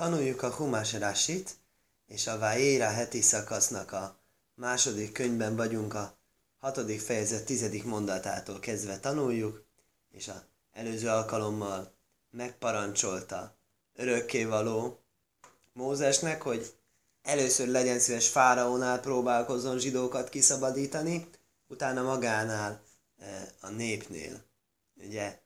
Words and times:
Tanuljuk 0.00 0.42
a 0.42 0.50
Humás 0.50 0.92
Rasit, 0.92 1.56
és 2.06 2.26
a 2.26 2.38
Váéra 2.38 2.88
heti 2.88 3.20
szakasznak 3.20 3.92
a 3.92 4.16
második 4.54 5.12
könyvben 5.12 5.56
vagyunk 5.56 5.94
a 5.94 6.16
hatodik 6.58 7.00
fejezet 7.00 7.44
tizedik 7.44 7.84
mondatától 7.84 8.58
kezdve 8.60 8.98
tanuljuk, 8.98 9.64
és 10.10 10.28
a 10.28 10.42
előző 10.72 11.08
alkalommal 11.08 11.92
megparancsolta 12.30 13.56
örökkévaló 13.94 14.98
Mózesnek, 15.72 16.42
hogy 16.42 16.74
először 17.22 17.68
legyen 17.68 17.98
szíves 17.98 18.28
fáraónál 18.28 19.00
próbálkozzon 19.00 19.78
zsidókat 19.78 20.28
kiszabadítani, 20.28 21.28
utána 21.66 22.02
magánál 22.02 22.82
eh, 23.18 23.48
a 23.60 23.68
népnél. 23.68 24.42
Ugye 24.94 25.38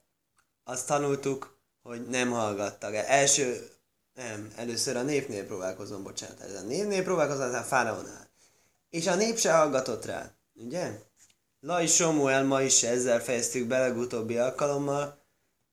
azt 0.64 0.86
tanultuk, 0.86 1.58
hogy 1.82 2.06
nem 2.08 2.30
hallgattak. 2.30 2.94
Első 2.94 3.73
nem, 4.14 4.52
először 4.56 4.96
a 4.96 5.02
népnél 5.02 5.46
próbálkozom, 5.46 6.02
bocsánat. 6.02 6.40
Ez 6.40 6.54
a 6.54 6.62
népnél 6.62 7.02
próbálkozom, 7.02 7.54
a 7.54 7.62
fáraónál. 7.62 8.28
És 8.90 9.06
a 9.06 9.14
nép 9.14 9.38
se 9.38 9.52
hallgatott 9.52 10.04
rá, 10.04 10.34
ugye? 10.54 11.00
Laj 11.60 11.86
Somuel 11.86 12.44
ma 12.44 12.62
is 12.62 12.82
ezzel 12.82 13.20
fejeztük 13.20 13.66
be 13.66 13.78
legutóbbi 13.78 14.38
alkalommal, 14.38 15.24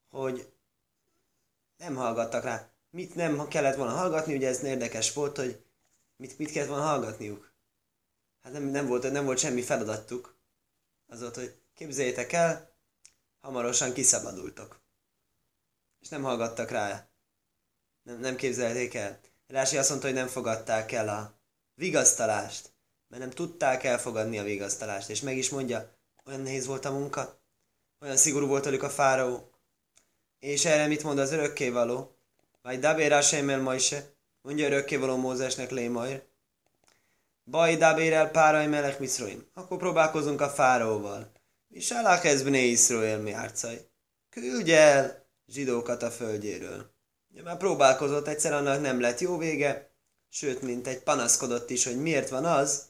hogy 0.10 0.54
nem 1.78 1.96
hallgattak 1.96 2.44
rá. 2.44 2.70
Mit 2.90 3.16
nem 3.16 3.48
kellett 3.48 3.76
volna 3.76 3.94
hallgatni, 3.94 4.36
ugye 4.36 4.48
ez 4.48 4.64
érdekes 4.64 5.14
volt, 5.14 5.38
hogy 5.38 5.64
mit, 6.16 6.38
mit 6.38 6.52
kellett 6.52 6.70
volna 6.70 6.86
hallgatniuk. 6.86 7.54
Hát 8.44 8.54
nem, 8.54 8.64
nem, 8.64 8.88
volt, 8.88 9.12
nem 9.12 9.26
volt 9.26 9.38
semmi 9.38 9.62
feladatuk. 9.62 10.36
Az 11.08 11.20
volt, 11.20 11.36
hogy 11.36 11.56
képzeljétek 11.74 12.34
el, 12.34 12.70
hamarosan 13.42 13.94
kiszabadultok. 13.94 14.80
És 16.00 16.08
nem 16.08 16.24
hallgattak 16.24 16.70
rá 16.70 17.11
nem, 18.04 18.20
nem 18.20 18.36
képzelték 18.36 18.94
el. 18.94 19.20
Rási 19.48 19.78
azt 19.78 19.90
mondta, 19.90 20.08
hogy 20.08 20.16
nem 20.16 20.28
fogadták 20.28 20.92
el 20.92 21.10
a 21.10 21.34
vigasztalást, 21.76 22.74
mert 23.08 23.22
nem 23.22 23.32
tudták 23.32 23.84
elfogadni 23.84 24.40
a 24.40 24.44
vigasztalást, 24.44 25.10
és 25.10 25.22
meg 25.22 25.38
is 25.38 25.50
mondja, 25.50 25.96
olyan 26.26 26.42
nehéz 26.42 26.66
volt 26.66 26.86
a 26.86 26.92
munka, 26.92 27.40
olyan 28.02 28.18
szigorú 28.18 28.48
volt 28.48 28.66
velük 28.66 28.84
a 28.84 28.90
fáraó. 28.90 29.50
És 30.40 30.66
erre 30.66 30.88
mit 30.88 31.04
mond 31.04 31.20
az 31.20 31.32
örökkévaló? 31.32 32.16
Vagy 32.62 32.80
Dabér 32.80 33.12
Hasemmel 33.12 33.62
Majse, 33.62 34.14
mondja 34.42 34.66
örökkévaló 34.66 35.16
Mózesnek 35.16 35.72
Lémajr. 35.72 36.24
Baj 37.44 37.76
Dabér 37.76 38.14
el 38.14 38.32
Párai 38.32 38.68
Melech 38.68 39.00
Miszroim. 39.00 39.48
Akkor 39.54 39.78
próbálkozunk 39.78 40.42
a 40.42 40.50
fáraóval. 40.50 41.32
És 41.70 41.92
ez 41.92 42.44
Bné 42.44 42.68
Iszroél 42.68 43.18
mi 43.18 43.32
árcaj. 43.32 43.88
Küldj 44.30 44.74
el 44.74 45.26
zsidókat 45.48 46.04
a 46.04 46.12
földjéről. 46.12 46.91
Ja, 47.34 47.44
már 47.44 47.58
próbálkozott, 47.58 48.28
egyszer 48.28 48.54
annak 48.54 48.82
nem 48.82 49.00
lett 49.00 49.20
jó 49.20 49.38
vége, 49.38 49.92
sőt, 50.30 50.62
mint 50.62 50.88
egy 50.88 51.04
panaszkodott 51.04 51.70
is, 51.70 51.84
hogy 51.84 52.02
miért 52.02 52.30
van 52.30 52.46
az, 52.46 52.90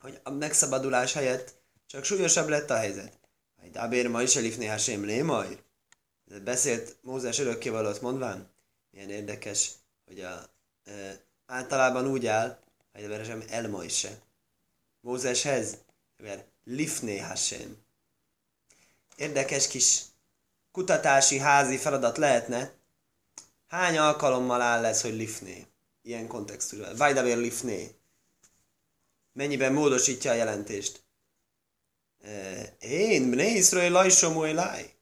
hogy 0.00 0.20
a 0.22 0.30
megszabadulás 0.30 1.12
helyett 1.12 1.54
csak 1.86 2.04
súlyosabb 2.04 2.48
lett 2.48 2.70
a 2.70 2.76
helyzet. 2.76 3.18
Egy 3.62 3.70
Dabér 3.70 4.08
ma 4.08 4.22
is 4.22 4.36
elif 4.36 4.56
néha 4.56 4.78
sem 4.78 5.24
majd. 5.24 5.62
Beszélt 6.44 6.96
Mózes 7.02 7.38
örökkévalót 7.38 8.00
mondván, 8.00 8.50
milyen 8.90 9.10
érdekes, 9.10 9.70
hogy 10.04 10.20
a, 10.20 10.50
e, 10.84 11.20
általában 11.46 12.06
úgy 12.06 12.26
áll, 12.26 12.58
hogy 12.92 13.04
a 13.04 13.08
veresem 13.08 13.42
el 13.48 13.88
se. 13.88 14.18
Mózeshez, 15.00 15.76
mert 16.16 16.48
lifné. 16.64 17.24
Érdekes 19.16 19.68
kis 19.68 20.02
kutatási 20.72 21.38
házi 21.38 21.76
feladat 21.76 22.16
lehetne, 22.16 22.75
Hány 23.68 23.98
alkalommal 23.98 24.60
áll 24.60 24.80
lesz, 24.80 25.02
hogy 25.02 25.14
lifné? 25.14 25.66
Ilyen 26.02 26.26
kontextusban. 26.26 26.96
Vajdavér 26.96 27.36
lifné. 27.36 27.94
Mennyiben 29.32 29.72
módosítja 29.72 30.30
a 30.30 30.34
jelentést? 30.34 31.04
Én, 32.78 33.30
Bne 33.30 33.44
Iszrael 33.44 33.90
lajsomó 33.90 34.44
láj. 34.44 34.94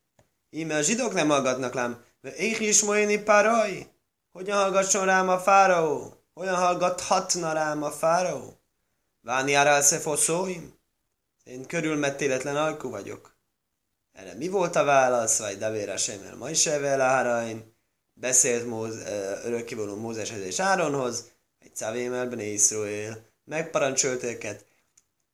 Íme 0.51 0.77
a 0.77 0.83
zsidók 0.83 1.13
nem 1.13 1.29
hallgatnak 1.29 1.75
lám. 1.75 2.05
Én 2.39 2.57
is 2.59 2.83
moéni 2.83 3.19
páraj. 3.19 3.87
Hogyan 4.33 4.57
hallgasson 4.57 5.05
rám 5.05 5.29
a 5.29 5.39
fáraó? 5.39 6.23
Hogyan 6.35 6.55
hallgathatna 6.55 7.53
rám 7.53 7.83
a 7.83 7.91
fáraó? 7.91 8.59
Váni 9.21 9.55
ára 9.55 9.83
foszóim? 9.83 10.79
Én 11.45 11.67
körülmettéletlen 11.67 12.57
alkú 12.57 12.91
vagyok. 12.91 13.37
Erre 14.13 14.35
mi 14.35 14.49
volt 14.49 14.77
a 14.77 14.85
válasz? 14.85 15.39
Vagy 15.39 15.59
Davéra 15.59 15.97
Semel 15.97 16.37
ma 16.37 16.51
is? 16.51 16.67
Beszélt 18.15 18.67
Móz, 18.67 18.97
örökkévaló 19.45 19.97
Mózeshez 19.97 20.41
és 20.41 20.61
Áronhoz, 20.61 21.31
egy 21.59 21.77
szavémelben 21.77 22.39
Észroél, 22.39 23.27
megparancsolt 23.45 24.23
őket, 24.23 24.65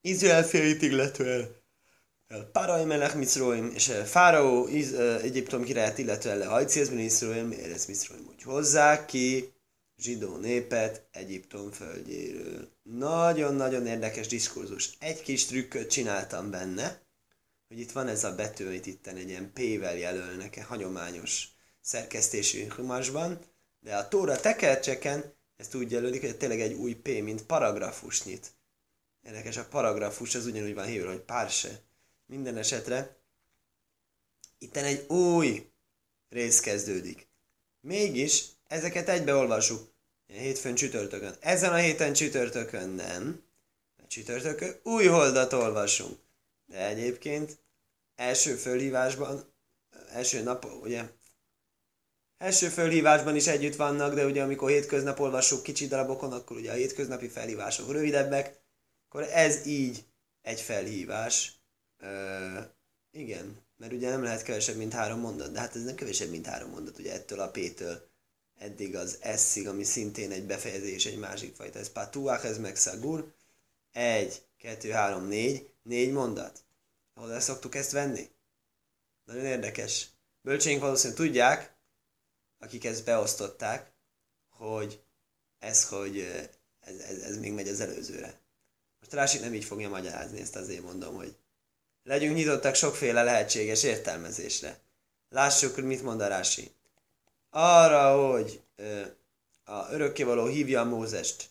Izrael 0.01 0.45
félit 0.45 0.83
illetően, 0.83 1.59
Parai 2.53 2.85
Melech 2.85 3.17
Miszroim, 3.17 3.71
és 3.75 3.93
Fáraó 4.05 4.69
Iz, 4.69 4.93
Egyiptom 5.23 5.65
királyát 5.65 5.99
illetően 5.99 6.39
le 6.39 6.47
Hajciezben 6.47 6.99
Iszroim, 6.99 7.53
Érez 7.53 7.87
Miszroim, 7.87 8.27
úgy 8.29 8.43
hozzák 8.43 9.07
ki 9.07 9.53
zsidó 9.99 10.37
népet 10.37 11.07
Egyiptom 11.11 11.71
földjéről. 11.71 12.69
Nagyon-nagyon 12.83 13.87
érdekes 13.87 14.27
diskurzus. 14.27 14.91
Egy 14.99 15.23
kis 15.23 15.45
trükköt 15.45 15.91
csináltam 15.91 16.51
benne, 16.51 17.03
hogy 17.69 17.79
itt 17.79 17.93
van 17.93 18.09
ez 18.09 18.25
a 18.25 18.35
betű, 18.35 18.67
amit 18.67 18.87
itt 18.87 19.07
egy 19.07 19.29
ilyen 19.29 19.53
P-vel 19.53 19.97
jelölnek, 19.97 20.65
hagyományos 20.65 21.49
szerkesztésű 21.91 22.69
humásban, 22.69 23.39
de 23.81 23.97
a 23.97 24.09
Tóra 24.09 24.41
tekercseken 24.41 25.35
ezt 25.57 25.75
úgy 25.75 25.91
jelölik, 25.91 26.21
hogy 26.21 26.37
tényleg 26.37 26.61
egy 26.61 26.73
új 26.73 26.95
P, 26.95 27.07
mint 27.07 27.43
paragrafus 27.43 28.25
nyit. 28.25 28.53
Érdekes, 29.23 29.57
a 29.57 29.65
paragrafus 29.65 30.35
az 30.35 30.47
ugyanúgy 30.47 30.75
van 30.75 30.87
hívva, 30.87 31.11
hogy 31.11 31.21
párse. 31.21 31.81
Minden 32.27 32.57
esetre 32.57 33.17
itten 34.59 34.85
egy 34.85 35.11
új 35.11 35.71
rész 36.29 36.61
kezdődik. 36.61 37.29
Mégis 37.81 38.45
ezeket 38.67 39.09
egybeolvasuk. 39.09 39.93
Hétfőn 40.27 40.75
csütörtökön. 40.75 41.35
Ezen 41.41 41.73
a 41.73 41.77
héten 41.77 42.13
csütörtökön 42.13 42.89
nem. 42.89 43.43
A 44.03 44.07
csütörtökön 44.07 44.81
új 44.83 45.07
holdat 45.07 45.53
olvasunk. 45.53 46.19
De 46.67 46.87
egyébként 46.87 47.59
első 48.15 48.55
fölhívásban, 48.55 49.53
első 50.13 50.43
nap, 50.43 50.65
ugye 50.83 51.19
első 52.41 52.69
felhívásban 52.69 53.37
is 53.37 53.47
együtt 53.47 53.77
vannak, 53.77 54.15
de 54.15 54.25
ugye 54.25 54.43
amikor 54.43 54.71
hétköznap 54.71 55.21
olvassuk 55.21 55.63
kicsi 55.63 55.87
darabokon, 55.87 56.33
akkor 56.33 56.57
ugye 56.57 56.71
a 56.71 56.75
hétköznapi 56.75 57.29
felhívások 57.29 57.93
rövidebbek, 57.93 58.61
akkor 59.09 59.23
ez 59.23 59.67
így 59.67 60.05
egy 60.43 60.61
felhívás. 60.61 61.53
Ö, 61.99 62.59
igen, 63.11 63.57
mert 63.77 63.93
ugye 63.93 64.09
nem 64.11 64.23
lehet 64.23 64.43
kevesebb, 64.43 64.77
mint 64.77 64.93
három 64.93 65.21
mondat, 65.21 65.53
de 65.53 65.59
hát 65.59 65.77
ez 65.77 65.83
nem 65.83 65.95
kevesebb, 65.95 66.31
mint 66.31 66.47
három 66.47 66.71
mondat, 66.71 66.99
ugye 66.99 67.13
ettől 67.13 67.41
a 67.41 67.51
P-től 67.51 68.09
eddig 68.59 68.97
az 68.97 69.19
S-ig, 69.37 69.69
ami 69.69 69.85
szintén 69.85 70.31
egy 70.31 70.47
befejezés, 70.47 71.07
egy 71.07 71.19
másik 71.19 71.55
fajta. 71.55 71.79
Ez 71.79 71.93
patuach, 71.93 72.45
ez 72.45 72.59
meg 72.59 72.77
szagur. 72.77 73.33
Egy, 73.93 74.43
kettő, 74.59 74.91
három, 74.91 75.27
négy, 75.27 75.71
négy 75.83 76.13
mondat. 76.13 76.65
Ahol 77.15 77.33
el 77.33 77.41
szoktuk 77.41 77.75
ezt 77.75 77.93
venni? 77.93 78.31
Nagyon 79.25 79.45
érdekes. 79.45 80.09
Bölcsénk 80.43 80.81
valószínűleg 80.81 81.23
tudják, 81.23 81.79
akik 82.61 82.85
ezt 82.85 83.05
beosztották, 83.05 83.93
hogy 84.49 85.03
ez, 85.59 85.89
hogy 85.89 86.21
ez, 86.81 86.99
ez, 86.99 87.19
ez 87.19 87.37
még 87.37 87.53
megy 87.53 87.69
az 87.69 87.81
előzőre. 87.81 88.41
Most 89.01 89.13
Rási 89.13 89.39
nem 89.39 89.55
így 89.55 89.65
fogja 89.65 89.89
magyarázni, 89.89 90.41
ezt 90.41 90.57
azért 90.57 90.83
mondom, 90.83 91.15
hogy 91.15 91.37
legyünk 92.03 92.37
nyitottak 92.37 92.75
sokféle 92.75 93.23
lehetséges 93.23 93.83
értelmezésre. 93.83 94.81
Lássuk, 95.29 95.75
hogy 95.75 95.85
mit 95.85 96.03
mond 96.03 96.21
a 96.21 96.29
Rási. 96.29 96.71
Arra, 97.51 98.31
hogy 98.31 98.63
ö, 98.77 99.07
a 99.65 99.93
örökkévaló 99.93 100.47
hívja 100.47 100.81
a 100.81 100.85
Mózest, 100.85 101.51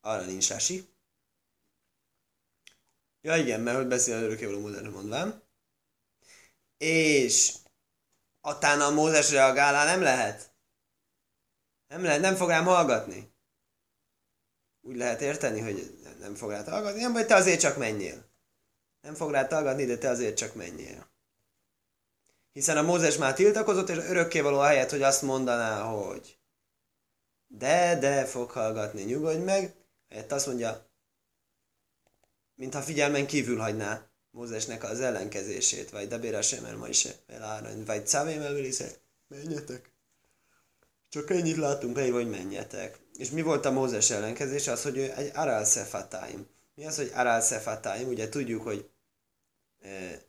arra 0.00 0.24
nincs 0.24 0.48
Rási. 0.48 0.88
Ja 3.20 3.36
igen, 3.36 3.60
mert 3.60 3.76
hogy 3.76 3.86
beszél 3.86 4.14
az 4.14 4.22
örökkévaló 4.22 4.60
Mózesre 4.60 4.88
mondvám. 4.88 5.42
És 6.78 7.54
Atána 8.46 8.90
Mózes 8.90 9.30
reagálá 9.30 9.84
nem 9.84 10.02
lehet. 10.02 10.52
Nem 11.86 12.02
lehet, 12.02 12.20
nem 12.20 12.34
fog 12.34 12.48
rám 12.48 12.64
hallgatni. 12.64 13.32
Úgy 14.80 14.96
lehet 14.96 15.20
érteni, 15.20 15.60
hogy 15.60 15.98
nem 16.18 16.34
fog 16.34 16.50
rá 16.50 16.64
hallgatni, 16.64 17.00
nem 17.00 17.12
vagy 17.12 17.26
te 17.26 17.34
azért 17.34 17.60
csak 17.60 17.76
menjél. 17.76 18.24
Nem 19.00 19.14
fog 19.14 19.30
rá 19.30 19.46
hallgatni, 19.50 19.84
de 19.84 19.98
te 19.98 20.08
azért 20.08 20.36
csak 20.36 20.54
menjél. 20.54 21.10
Hiszen 22.52 22.76
a 22.76 22.82
Mózes 22.82 23.16
már 23.16 23.34
tiltakozott, 23.34 23.88
és 23.88 23.96
örökkévaló 23.96 24.58
helyett, 24.58 24.90
hogy 24.90 25.02
azt 25.02 25.22
mondaná, 25.22 25.82
hogy 25.82 26.38
de, 27.46 27.98
de 27.98 28.24
fog 28.24 28.50
hallgatni, 28.50 29.02
nyugodj 29.02 29.42
meg, 29.42 29.74
helyett 30.08 30.32
azt 30.32 30.46
mondja, 30.46 30.90
mintha 32.54 32.82
figyelmen 32.82 33.26
kívül 33.26 33.58
hagyná. 33.58 34.13
Mózesnek 34.34 34.84
az 34.84 35.00
ellenkezését, 35.00 35.90
vagy 35.90 36.08
Dabéra 36.08 36.42
Semer 36.42 36.76
ma 36.76 36.88
is 36.88 37.08
eláron, 37.26 37.84
vagy 37.84 38.06
Cavém 38.06 38.40
elveliszek, 38.40 38.98
menjetek. 39.28 39.90
Csak 41.08 41.30
ennyit 41.30 41.56
látunk 41.56 41.96
leírva, 41.96 42.16
hogy 42.16 42.30
menjetek. 42.30 42.98
És 43.16 43.30
mi 43.30 43.42
volt 43.42 43.64
a 43.64 43.70
Mózes 43.70 44.10
ellenkezés? 44.10 44.68
Az, 44.68 44.82
hogy 44.82 44.96
ő 44.96 45.12
egy 45.12 45.30
aral 45.34 45.64
szefatáim. 45.64 46.46
Mi 46.74 46.86
az, 46.86 46.96
hogy 46.96 47.10
aral 47.14 47.40
szefatáim? 47.40 48.08
Ugye 48.08 48.28
tudjuk, 48.28 48.62
hogy 48.62 48.90
e, 49.80 50.22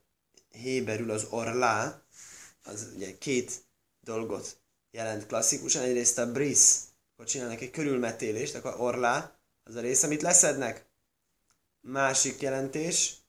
héberül 0.49 1.11
az 1.11 1.25
orlá, 1.29 2.01
az 2.63 2.87
ugye 2.95 3.17
két 3.17 3.51
dolgot 4.01 4.57
jelent 4.91 5.25
klasszikusan. 5.25 5.81
Egyrészt 5.81 6.17
a 6.17 6.31
bris, 6.31 6.73
hogy 7.15 7.25
csinálnak 7.25 7.61
egy 7.61 7.71
körülmetélést, 7.71 8.55
akkor 8.55 8.75
orlá, 8.77 9.37
az 9.63 9.75
a 9.75 9.81
rész, 9.81 10.03
amit 10.03 10.21
leszednek. 10.21 10.85
Másik 11.81 12.41
jelentés, 12.41 13.24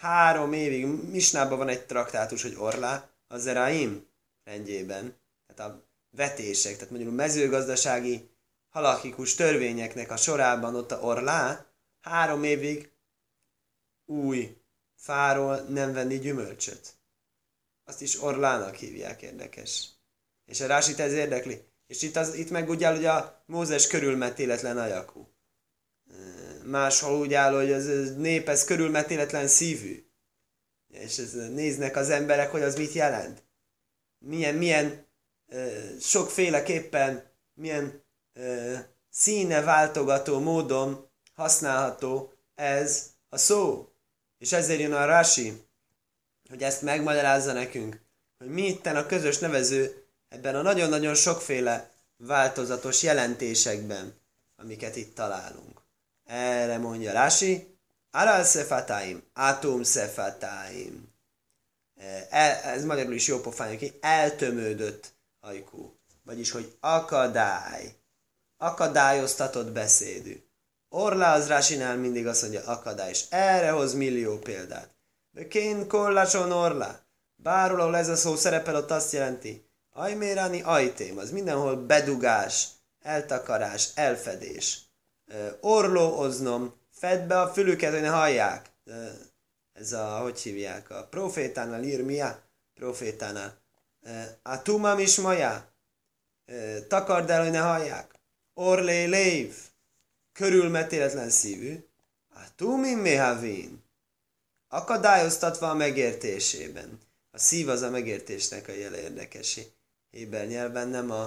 három 0.00 0.52
évig, 0.52 0.86
Misnában 0.86 1.58
van 1.58 1.68
egy 1.68 1.86
traktátus, 1.86 2.42
hogy 2.42 2.54
orlá, 2.58 3.10
az 3.28 3.42
Zeraim 3.42 4.06
rendjében, 4.44 5.16
tehát 5.46 5.72
a 5.72 5.84
vetések, 6.16 6.74
tehát 6.74 6.90
mondjuk 6.90 7.12
a 7.12 7.14
mezőgazdasági 7.14 8.28
halakikus 8.68 9.34
törvényeknek 9.34 10.10
a 10.10 10.16
sorában 10.16 10.74
ott 10.74 10.92
a 10.92 11.00
orlá, 11.00 11.66
három 12.00 12.44
évig 12.44 12.92
új 14.06 14.56
fáról 14.96 15.56
nem 15.56 15.92
venni 15.92 16.18
gyümölcsöt. 16.18 16.94
Azt 17.84 18.02
is 18.02 18.22
orlának 18.22 18.74
hívják, 18.74 19.22
érdekes. 19.22 19.88
És 20.46 20.60
a 20.60 20.66
Rásit 20.66 21.00
ez 21.00 21.12
érdekli. 21.12 21.64
És 21.86 22.02
itt, 22.02 22.16
az, 22.16 22.34
itt 22.34 22.50
meg 22.50 22.82
áll, 22.82 22.94
hogy 22.94 23.04
a 23.04 23.42
Mózes 23.46 23.86
körülmetéletlen 23.86 24.78
ajakú. 24.78 25.29
Máshol 26.70 27.18
úgy 27.18 27.34
áll, 27.34 27.54
hogy 27.54 27.72
az 27.72 28.16
nép 28.16 28.48
ez 28.48 28.64
körülmetéletlen 28.64 29.46
szívű. 29.46 30.04
És 30.88 31.18
ez, 31.18 31.32
néznek 31.32 31.96
az 31.96 32.10
emberek, 32.10 32.50
hogy 32.50 32.62
az 32.62 32.76
mit 32.76 32.92
jelent. 32.92 33.42
Milyen, 34.18 34.54
milyen 34.54 35.06
sokféleképpen, 36.00 37.30
milyen 37.54 38.02
színe 39.10 39.60
váltogató 39.60 40.38
módon 40.38 41.08
használható 41.34 42.32
ez 42.54 43.10
a 43.28 43.38
szó. 43.38 43.88
És 44.38 44.52
ezért 44.52 44.80
jön 44.80 44.92
a 44.92 45.04
Rashi, 45.04 45.62
hogy 46.48 46.62
ezt 46.62 46.82
megmagyarázza 46.82 47.52
nekünk, 47.52 48.00
hogy 48.38 48.48
mi 48.48 48.66
itten 48.66 48.96
a 48.96 49.06
közös 49.06 49.38
nevező 49.38 50.04
ebben 50.28 50.54
a 50.54 50.62
nagyon-nagyon 50.62 51.14
sokféle 51.14 51.90
változatos 52.16 53.02
jelentésekben, 53.02 54.14
amiket 54.56 54.96
itt 54.96 55.14
találunk. 55.14 55.79
Erre 56.30 56.78
mondja 56.78 57.12
Rási, 57.12 57.78
Aral 58.10 58.44
szefatáim, 58.44 59.22
atom 59.34 59.82
szefatáim. 59.82 61.08
Ez 62.30 62.84
magyarul 62.84 63.12
is 63.12 63.26
jó 63.26 63.40
pofány, 63.40 63.78
hogy 63.78 63.98
eltömődött 64.00 65.12
ajkú. 65.40 65.98
Vagyis, 66.22 66.50
hogy 66.50 66.76
akadály. 66.80 67.94
Akadályoztatott 68.56 69.70
beszédű. 69.70 70.42
Orlá 70.88 71.34
az 71.34 71.48
Rásinál 71.48 71.96
mindig 71.96 72.26
azt 72.26 72.42
mondja 72.42 72.62
akadály, 72.64 73.10
és 73.10 73.24
erre 73.28 73.70
hoz 73.70 73.94
millió 73.94 74.38
példát. 74.38 74.94
Kén 75.48 75.88
kollason 75.88 76.52
orlá. 76.52 77.00
Bárhol, 77.36 77.80
ahol 77.80 77.96
ez 77.96 78.08
a 78.08 78.16
szó 78.16 78.36
szerepel, 78.36 78.76
ott 78.76 78.90
azt 78.90 79.12
jelenti, 79.12 79.64
ajmérani 79.90 80.62
ajtém, 80.62 81.18
az 81.18 81.30
mindenhol 81.30 81.76
bedugás, 81.76 82.68
eltakarás, 83.00 83.88
elfedés. 83.94 84.89
Orlóoznom, 85.60 86.74
fedd 86.90 87.26
be 87.26 87.40
a 87.40 87.52
fülüket, 87.52 87.92
hogy 87.92 88.00
ne 88.00 88.08
hallják. 88.08 88.70
Ez 89.72 89.92
a, 89.92 90.18
hogy 90.18 90.40
hívják, 90.40 90.90
a 90.90 91.06
profétánál 91.06 91.82
ír, 91.82 92.04
mi 92.04 92.20
a 92.20 92.42
profétánál? 92.74 93.60
A 94.42 94.62
tumam 94.62 94.98
is 94.98 95.16
maja. 95.16 95.72
Takard 96.88 97.30
el, 97.30 97.42
hogy 97.42 97.50
ne 97.50 97.58
hallják. 97.58 98.14
Orlé 98.54 99.04
lév. 99.04 99.54
Körülmetéletlen 100.32 101.30
szívű. 101.30 101.84
A 102.28 102.54
tumim 102.56 102.98
mehavin. 102.98 103.82
Akadályoztatva 104.68 105.70
a 105.70 105.74
megértésében. 105.74 107.00
A 107.30 107.38
szív 107.38 107.68
az 107.68 107.82
a 107.82 107.90
megértésnek 107.90 108.68
a 108.68 108.72
jele 108.72 109.00
érdekesi. 109.00 109.72
Héber 110.10 110.46
nyelven 110.46 110.88
nem 110.88 111.10
a, 111.10 111.22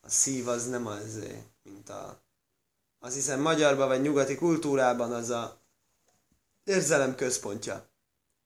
a 0.00 0.08
szív 0.08 0.48
az 0.48 0.68
nem 0.68 0.86
az, 0.86 1.18
mint 1.62 1.88
a 1.88 2.23
az 3.04 3.14
hiszem 3.14 3.40
magyarban 3.40 3.88
vagy 3.88 4.02
nyugati 4.02 4.34
kultúrában 4.34 5.12
az 5.12 5.30
a 5.30 5.60
érzelem 6.64 7.14
központja. 7.14 7.88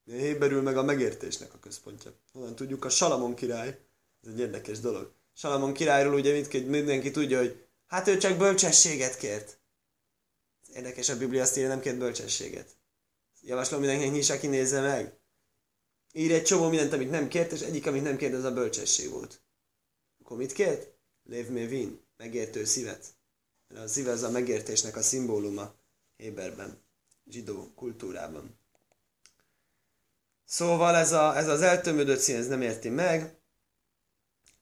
Héberül 0.05 0.63
meg 0.63 0.77
a 0.77 0.83
megértésnek 0.83 1.55
a 1.55 1.59
központja. 1.59 2.13
Honnan 2.33 2.55
tudjuk, 2.55 2.85
a 2.85 2.89
Salamon 2.89 3.35
király, 3.35 3.69
ez 4.23 4.33
egy 4.33 4.39
érdekes 4.39 4.81
dolog. 4.81 5.13
Salamon 5.35 5.73
királyról 5.73 6.15
ugye 6.15 6.33
mindki, 6.33 6.61
mindenki 6.61 7.11
tudja, 7.11 7.39
hogy 7.39 7.67
hát 7.87 8.09
ő 8.09 8.17
csak 8.17 8.39
bölcsességet 8.39 9.17
kért. 9.17 9.59
Érdekes, 10.75 11.09
a 11.09 11.17
Biblia 11.17 11.43
azt 11.43 11.57
írja, 11.57 11.69
nem 11.69 11.81
kért 11.81 11.99
bölcsességet. 11.99 12.77
Javaslom 13.41 13.81
mindenkinek 13.81 14.13
nyissa 14.13 14.39
ki 14.39 14.47
nézze 14.47 14.81
meg. 14.81 15.19
Ír 16.13 16.33
egy 16.33 16.45
csomó 16.45 16.69
mindent, 16.69 16.93
amit 16.93 17.11
nem 17.11 17.29
kért, 17.29 17.53
és 17.53 17.61
egyik, 17.61 17.87
amit 17.87 18.03
nem 18.03 18.17
kért, 18.17 18.35
az 18.35 18.45
a 18.45 18.53
bölcsesség 18.53 19.11
volt. 19.11 19.41
Akkor 20.21 20.37
mit 20.37 20.53
kért? 20.53 20.93
Lév 21.25 21.49
me 21.49 21.67
vin, 21.67 22.01
megértő 22.17 22.65
szívet. 22.65 23.17
A 23.75 23.87
szíve 23.87 24.11
az 24.11 24.23
a 24.23 24.31
megértésnek 24.31 24.97
a 24.97 25.03
szimbóluma 25.03 25.75
Héberben, 26.17 26.83
zsidó 27.31 27.73
kultúrában. 27.75 28.59
Szóval 30.45 30.97
ez, 30.97 31.13
a, 31.13 31.37
ez 31.37 31.49
az 31.49 31.63
eltömödött 31.63 32.19
szín, 32.19 32.37
ez 32.37 32.49
nem 32.49 32.63
érti 32.63 32.89
meg. 32.89 33.37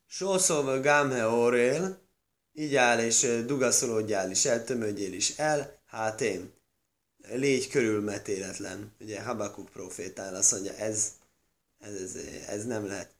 Sószóval 0.06 0.80
gámhe 0.80 1.26
orél, 1.26 1.98
így 2.52 2.74
áll 2.76 2.98
és 2.98 3.42
dugaszolódjál 3.46 4.30
is, 4.30 4.44
eltömödjél 4.44 5.12
is 5.12 5.38
el, 5.38 5.82
hát 5.86 6.20
én. 6.20 6.54
Légy 7.18 7.68
körülmetéletlen. 7.68 8.94
Ugye 9.00 9.22
Habakuk 9.22 9.68
profétál 9.68 10.34
azt 10.34 10.52
mondja, 10.52 10.74
ez, 10.74 11.12
ez, 11.78 11.94
ez, 11.94 12.16
ez 12.48 12.64
nem 12.64 12.86
lehet. 12.86 13.14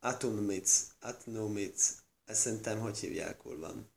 Atumic, 0.00 0.86
atnumic, 1.00 1.92
ezt 2.26 2.40
szerintem 2.40 2.78
hogy 2.78 2.98
hívják 2.98 3.42
van 3.42 3.90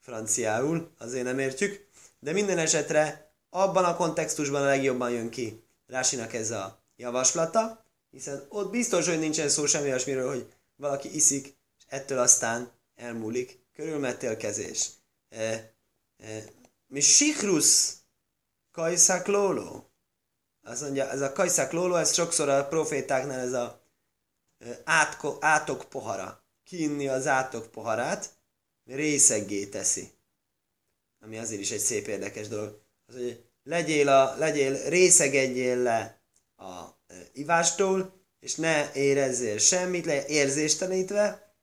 franciául, 0.00 0.90
azért 0.98 1.24
nem 1.24 1.38
értjük, 1.38 1.86
de 2.18 2.32
minden 2.32 2.58
esetre 2.58 3.30
abban 3.50 3.84
a 3.84 3.96
kontextusban 3.96 4.62
a 4.62 4.66
legjobban 4.66 5.10
jön 5.10 5.30
ki 5.30 5.64
Rásinak 5.86 6.32
ez 6.32 6.50
a 6.50 6.78
javaslata, 6.96 7.84
hiszen 8.10 8.46
ott 8.48 8.70
biztos, 8.70 9.08
hogy 9.08 9.18
nincsen 9.18 9.48
szó 9.48 9.66
semmi 9.66 9.86
olyasmiről, 9.86 10.28
hogy 10.28 10.52
valaki 10.76 11.14
iszik, 11.14 11.46
és 11.78 11.84
ettől 11.86 12.18
aztán 12.18 12.70
elmúlik 12.94 13.58
körülmetélkezés. 13.74 14.90
E, 15.28 15.72
e, 16.18 16.44
mi 16.86 17.00
sikrusz 17.00 17.96
kajszák 18.72 19.26
lóló. 19.26 19.90
Azt 20.62 20.80
mondja, 20.80 21.10
ez 21.10 21.20
a 21.20 21.32
kajszák 21.32 21.72
lóló, 21.72 21.94
ez 21.94 22.14
sokszor 22.14 22.48
a 22.48 22.66
profétáknál 22.66 23.40
ez 23.40 23.52
a 23.52 23.80
e, 24.58 24.80
átko, 24.84 25.36
átok 25.40 25.84
pohara. 25.88 26.44
Kiinni 26.66 27.08
az 27.08 27.26
átok 27.26 27.70
poharát, 27.70 28.34
részeggé 28.84 29.66
teszi. 29.66 30.10
Ami 31.20 31.38
azért 31.38 31.60
is 31.60 31.70
egy 31.70 31.80
szép 31.80 32.06
érdekes 32.06 32.48
dolog. 32.48 32.80
Az, 33.06 33.14
hogy 33.14 33.44
legyél, 33.62 34.08
a, 34.08 34.36
legyél 34.36 34.88
részegedjél 34.88 35.76
le 35.76 36.22
a 36.56 36.84
e, 37.06 37.28
ivástól, 37.32 38.24
és 38.40 38.54
ne 38.54 38.92
érezzél 38.92 39.58
semmit, 39.58 40.04
le 40.04 40.26
érzéstelenítve, 40.26 41.54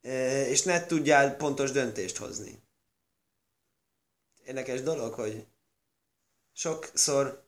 e, 0.00 0.46
és 0.46 0.62
ne 0.62 0.86
tudjál 0.86 1.36
pontos 1.36 1.70
döntést 1.70 2.16
hozni. 2.16 2.62
Érdekes 4.44 4.82
dolog, 4.82 5.14
hogy 5.14 5.46
sokszor 6.52 7.46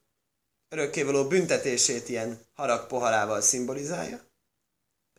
örökkévaló 0.69 1.29
büntetését 1.29 2.09
ilyen 2.09 2.47
harag 2.55 2.87
poharával 2.87 3.41
szimbolizálja, 3.41 4.30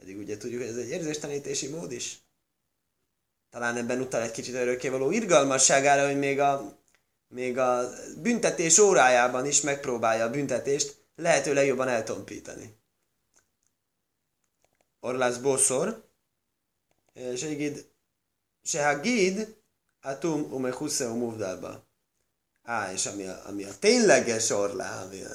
pedig 0.02 0.18
ugye 0.18 0.38
tudjuk, 0.38 0.62
ez 0.62 0.76
egy 0.76 0.90
érzéstelenítési 0.90 1.68
mód 1.68 1.92
is. 1.92 2.20
Talán 3.50 3.78
ebben 3.78 4.02
utal 4.02 4.22
egy 4.22 4.32
kicsit 4.32 4.54
örökkévaló 4.54 5.12
irgalmasságára, 5.12 6.06
hogy 6.06 6.18
még 6.18 6.40
a 6.40 6.80
még 7.28 7.58
a 7.58 7.90
büntetés 8.22 8.78
órájában 8.78 9.46
is 9.46 9.62
megpróbálja 9.62 10.26
a 10.26 10.30
büntetést 10.30 11.04
lehető 11.16 11.54
legjobban 11.54 11.88
eltompítani. 11.88 12.76
Orlász 15.00 15.38
Boszor, 15.38 16.04
Segid, 17.36 17.86
Sehagid, 18.64 19.56
Atum 20.02 20.54
Ume 20.54 20.72
Husseu 20.72 21.16
Muvdalba. 21.16 21.84
Á, 22.64 22.92
és 22.92 23.06
ami 23.06 23.26
a, 23.28 23.42
ami 23.48 23.64
a 23.64 23.78
tényleges 23.80 24.50
orlá, 24.50 25.04
ami 25.04 25.24
a, 25.24 25.32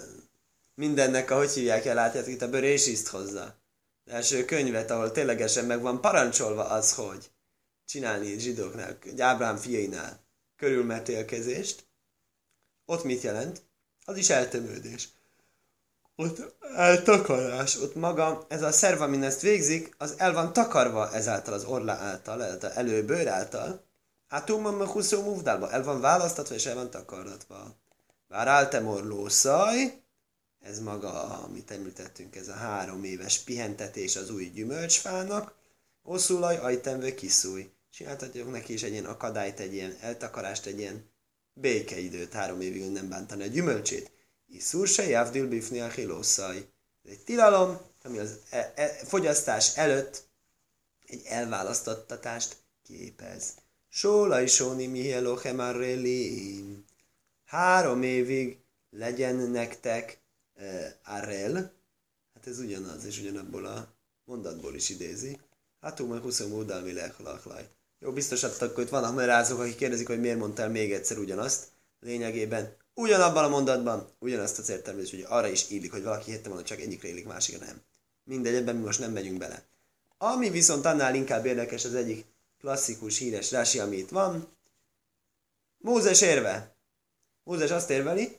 mindennek, 0.75 1.30
ahogy 1.30 1.50
hívják 1.50 1.85
el, 1.85 1.94
látjátok 1.94 2.30
itt 2.30 2.42
a 2.42 2.49
bőrésiszt 2.49 3.08
hozza. 3.08 3.42
Az 3.42 3.65
első 4.06 4.44
könyvet, 4.44 4.90
ahol 4.90 5.12
ténylegesen 5.12 5.64
meg 5.64 5.80
van 5.80 6.00
parancsolva 6.00 6.64
az, 6.64 6.94
hogy 6.94 7.30
csinálni 7.86 8.38
zsidóknál, 8.38 8.98
Ábrám 9.18 9.56
fiainál 9.56 10.25
körülmetélkezést, 10.56 11.86
ott 12.84 13.04
mit 13.04 13.22
jelent? 13.22 13.62
Az 14.04 14.16
is 14.16 14.30
eltömődés. 14.30 15.08
ott 16.16 16.56
eltakarás, 16.75 17.76
ott 17.76 17.94
maga, 17.94 18.46
ez 18.48 18.62
a 18.62 18.72
szerv, 18.72 19.00
amin 19.00 19.22
ezt 19.22 19.40
végzik, 19.40 19.94
az 19.98 20.14
el 20.16 20.32
van 20.32 20.52
takarva 20.52 21.12
ezáltal 21.12 21.54
az 21.54 21.64
orla 21.64 21.92
által, 21.92 22.42
előbőr 22.75 23.28
által. 23.28 23.84
Hát 24.28 24.50
a 24.50 24.86
huszó 24.86 25.22
muvdálba, 25.22 25.70
el 25.70 25.82
van 25.82 26.00
választatva 26.00 26.54
és 26.54 26.66
el 26.66 26.75
van 26.75 26.90
takaratva. 26.90 27.75
Bár 28.28 28.48
áltemor 28.48 29.04
lószaj, 29.04 30.00
ez 30.66 30.80
maga, 30.80 31.38
amit 31.38 31.70
említettünk, 31.70 32.37
ez 32.37 32.49
a 32.49 32.54
három 32.54 33.04
éves 33.04 33.38
pihentetés 33.38 34.16
az 34.16 34.30
új 34.30 34.44
gyümölcsfának, 34.44 35.54
oszulaj, 36.02 36.56
ajtemve 36.56 37.14
kiszúj. 37.14 37.70
Csináltatjuk 37.90 38.50
neki 38.50 38.73
is 38.73 38.82
egy 38.82 38.92
ilyen 38.92 39.04
akadályt, 39.04 39.61
egy 39.61 39.75
ilyen 39.75 39.96
eltakarást, 40.00 40.66
egy 40.66 40.78
ilyen 40.78 41.11
békeidőt, 41.52 42.32
három 42.32 42.61
évig 42.61 42.90
nem 42.90 43.08
bántani 43.08 43.42
a 43.42 43.46
gyümölcsét. 43.46 44.11
Iszur 44.46 44.88
se 44.88 45.08
javdil 45.08 45.49
bifni 45.49 45.80
a 45.80 45.88
hilószaj. 45.88 46.56
Ez 47.04 47.11
egy 47.11 47.20
tilalom, 47.25 47.80
ami 48.02 48.18
az 48.18 48.38
e- 48.50 48.73
e- 48.76 49.00
fogyasztás 49.04 49.76
előtt 49.76 50.28
egy 51.06 51.23
elválasztottatást 51.25 52.56
képez. 52.82 53.54
Sóla 53.88 54.40
is 54.40 54.54
sóni 54.54 54.87
mihelochem 54.87 55.58
Három 57.44 58.02
évig 58.02 58.58
legyen 58.90 59.37
nektek 59.37 60.25
uh, 60.56 60.86
arrel, 61.04 61.52
hát 62.34 62.46
ez 62.46 62.58
ugyanaz, 62.58 63.04
és 63.04 63.20
ugyanabból 63.20 63.66
a 63.66 63.94
mondatból 64.25 64.75
is 64.75 64.88
idézi. 64.88 65.38
Hát 65.80 66.08
meg 66.08 66.20
20 66.20 66.40
módal 66.40 66.80
mi 66.80 66.92
Jó, 67.98 68.12
biztos 68.12 68.42
akkor 68.42 68.82
itt 68.84 68.88
vannak 68.88 69.14
merázók, 69.14 69.60
akik 69.60 69.76
kérdezik, 69.76 70.06
hogy 70.06 70.20
miért 70.20 70.38
mondtál 70.38 70.68
még 70.68 70.92
egyszer 70.92 71.18
ugyanazt. 71.18 71.66
Lényegében 72.00 72.76
ugyanabban 72.94 73.44
a 73.44 73.48
mondatban 73.48 74.08
ugyanazt 74.18 74.58
az 74.58 74.68
értelmezés, 74.68 75.10
hogy 75.10 75.25
arra 75.28 75.48
is 75.48 75.70
illik, 75.70 75.92
hogy 75.92 76.02
valaki 76.02 76.30
hitte 76.30 76.48
volna, 76.48 76.64
csak 76.64 76.80
egyikre 76.80 77.08
illik, 77.08 77.26
másikra 77.26 77.64
nem. 77.64 77.80
Mindegy, 78.25 78.54
ebben 78.54 78.76
mi 78.76 78.84
most 78.84 78.98
nem 78.98 79.12
megyünk 79.12 79.38
bele. 79.38 79.62
Ami 80.18 80.50
viszont 80.50 80.84
annál 80.84 81.14
inkább 81.14 81.46
érdekes, 81.46 81.84
az 81.84 81.94
egyik 81.94 82.25
klasszikus, 82.58 83.18
híres 83.18 83.50
rási, 83.50 83.78
ami 83.78 83.96
itt 83.96 84.08
van. 84.08 84.48
Mózes 85.78 86.20
érve. 86.20 86.76
Mózes 87.44 87.70
azt 87.70 87.90
érveli, 87.90 88.38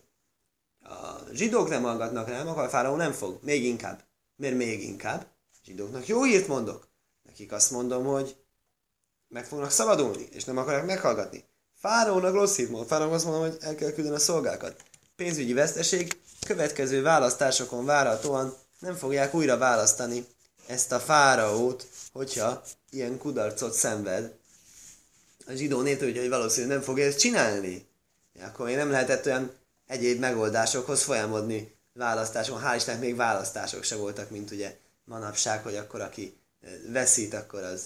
zsidók 1.38 1.70
nem 1.70 1.84
hallgatnak 1.84 2.28
rám, 2.28 2.48
akkor 2.48 2.64
a 2.64 2.70
fáraó 2.70 2.96
nem 2.96 3.12
fog. 3.12 3.40
Még 3.42 3.64
inkább. 3.64 4.04
Miért 4.36 4.56
még 4.56 4.84
inkább? 4.84 5.26
Zsidóknak 5.66 6.08
jó 6.08 6.24
hírt 6.24 6.48
mondok. 6.48 6.88
Nekik 7.24 7.52
azt 7.52 7.72
mondom, 7.72 8.06
hogy 8.06 8.36
meg 9.28 9.46
fognak 9.46 9.72
szabadulni, 9.72 10.28
és 10.32 10.44
nem 10.44 10.58
akarják 10.58 10.86
meghallgatni. 10.86 11.44
Fáraónak 11.76 12.34
rossz 12.34 12.56
hírt 12.56 12.70
mond. 12.70 12.88
Fáraó 12.88 13.12
azt 13.12 13.26
mondom, 13.26 13.42
hogy 13.42 13.58
el 13.62 13.76
kell 13.76 13.92
küldeni 13.92 14.16
a 14.16 14.20
szolgákat. 14.20 14.84
Pénzügyi 15.16 15.54
veszteség, 15.54 16.20
következő 16.46 17.02
választásokon 17.02 17.86
várhatóan 17.86 18.54
nem 18.80 18.96
fogják 18.96 19.34
újra 19.34 19.58
választani 19.58 20.26
ezt 20.68 20.92
a 20.92 21.00
fáraót, 21.00 21.88
hogyha 22.12 22.64
ilyen 22.90 23.18
kudarcot 23.18 23.74
szenved. 23.74 24.36
A 25.46 25.52
zsidó 25.52 25.82
nép 25.82 26.00
hogy 26.00 26.30
valószínűleg 26.30 26.78
nem 26.78 26.86
fogja 26.86 27.06
ezt 27.06 27.20
csinálni. 27.20 27.88
Akkor 28.42 28.70
én 28.70 28.78
nem 28.78 28.92
lehetett 28.92 29.26
olyan 29.26 29.52
egyéb 29.88 30.20
megoldásokhoz 30.20 31.04
folyamodni 31.04 31.76
választáson. 31.94 32.62
Hál' 32.64 32.76
Istennek 32.76 33.02
még 33.02 33.16
választások 33.16 33.84
se 33.84 33.96
voltak, 33.96 34.30
mint 34.30 34.52
ugye 34.52 34.78
manapság, 35.04 35.64
hogy 35.64 35.76
akkor 35.76 36.02
aki 36.02 36.38
veszít, 36.88 37.34
akkor 37.34 37.64
az 37.64 37.82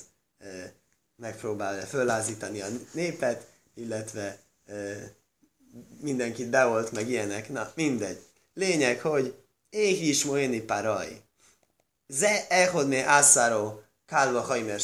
megpróbálja 1.15 1.85
föllázítani 1.85 2.61
a 2.61 2.67
népet, 2.91 3.47
illetve 3.73 4.39
mindenkit 5.99 6.49
beolt, 6.49 6.91
meg 6.91 7.09
ilyenek. 7.09 7.49
Na, 7.49 7.71
mindegy. 7.75 8.25
Lényeg, 8.53 9.01
hogy 9.01 9.35
éh 9.69 10.07
is 10.07 10.25
moéni 10.25 10.61
paraj. 10.61 11.21
Ze 12.07 12.47
ehod 12.47 12.87
mé 12.87 13.01
ászáró 13.01 13.83
kálva 14.05 14.41
hajmer 14.41 14.81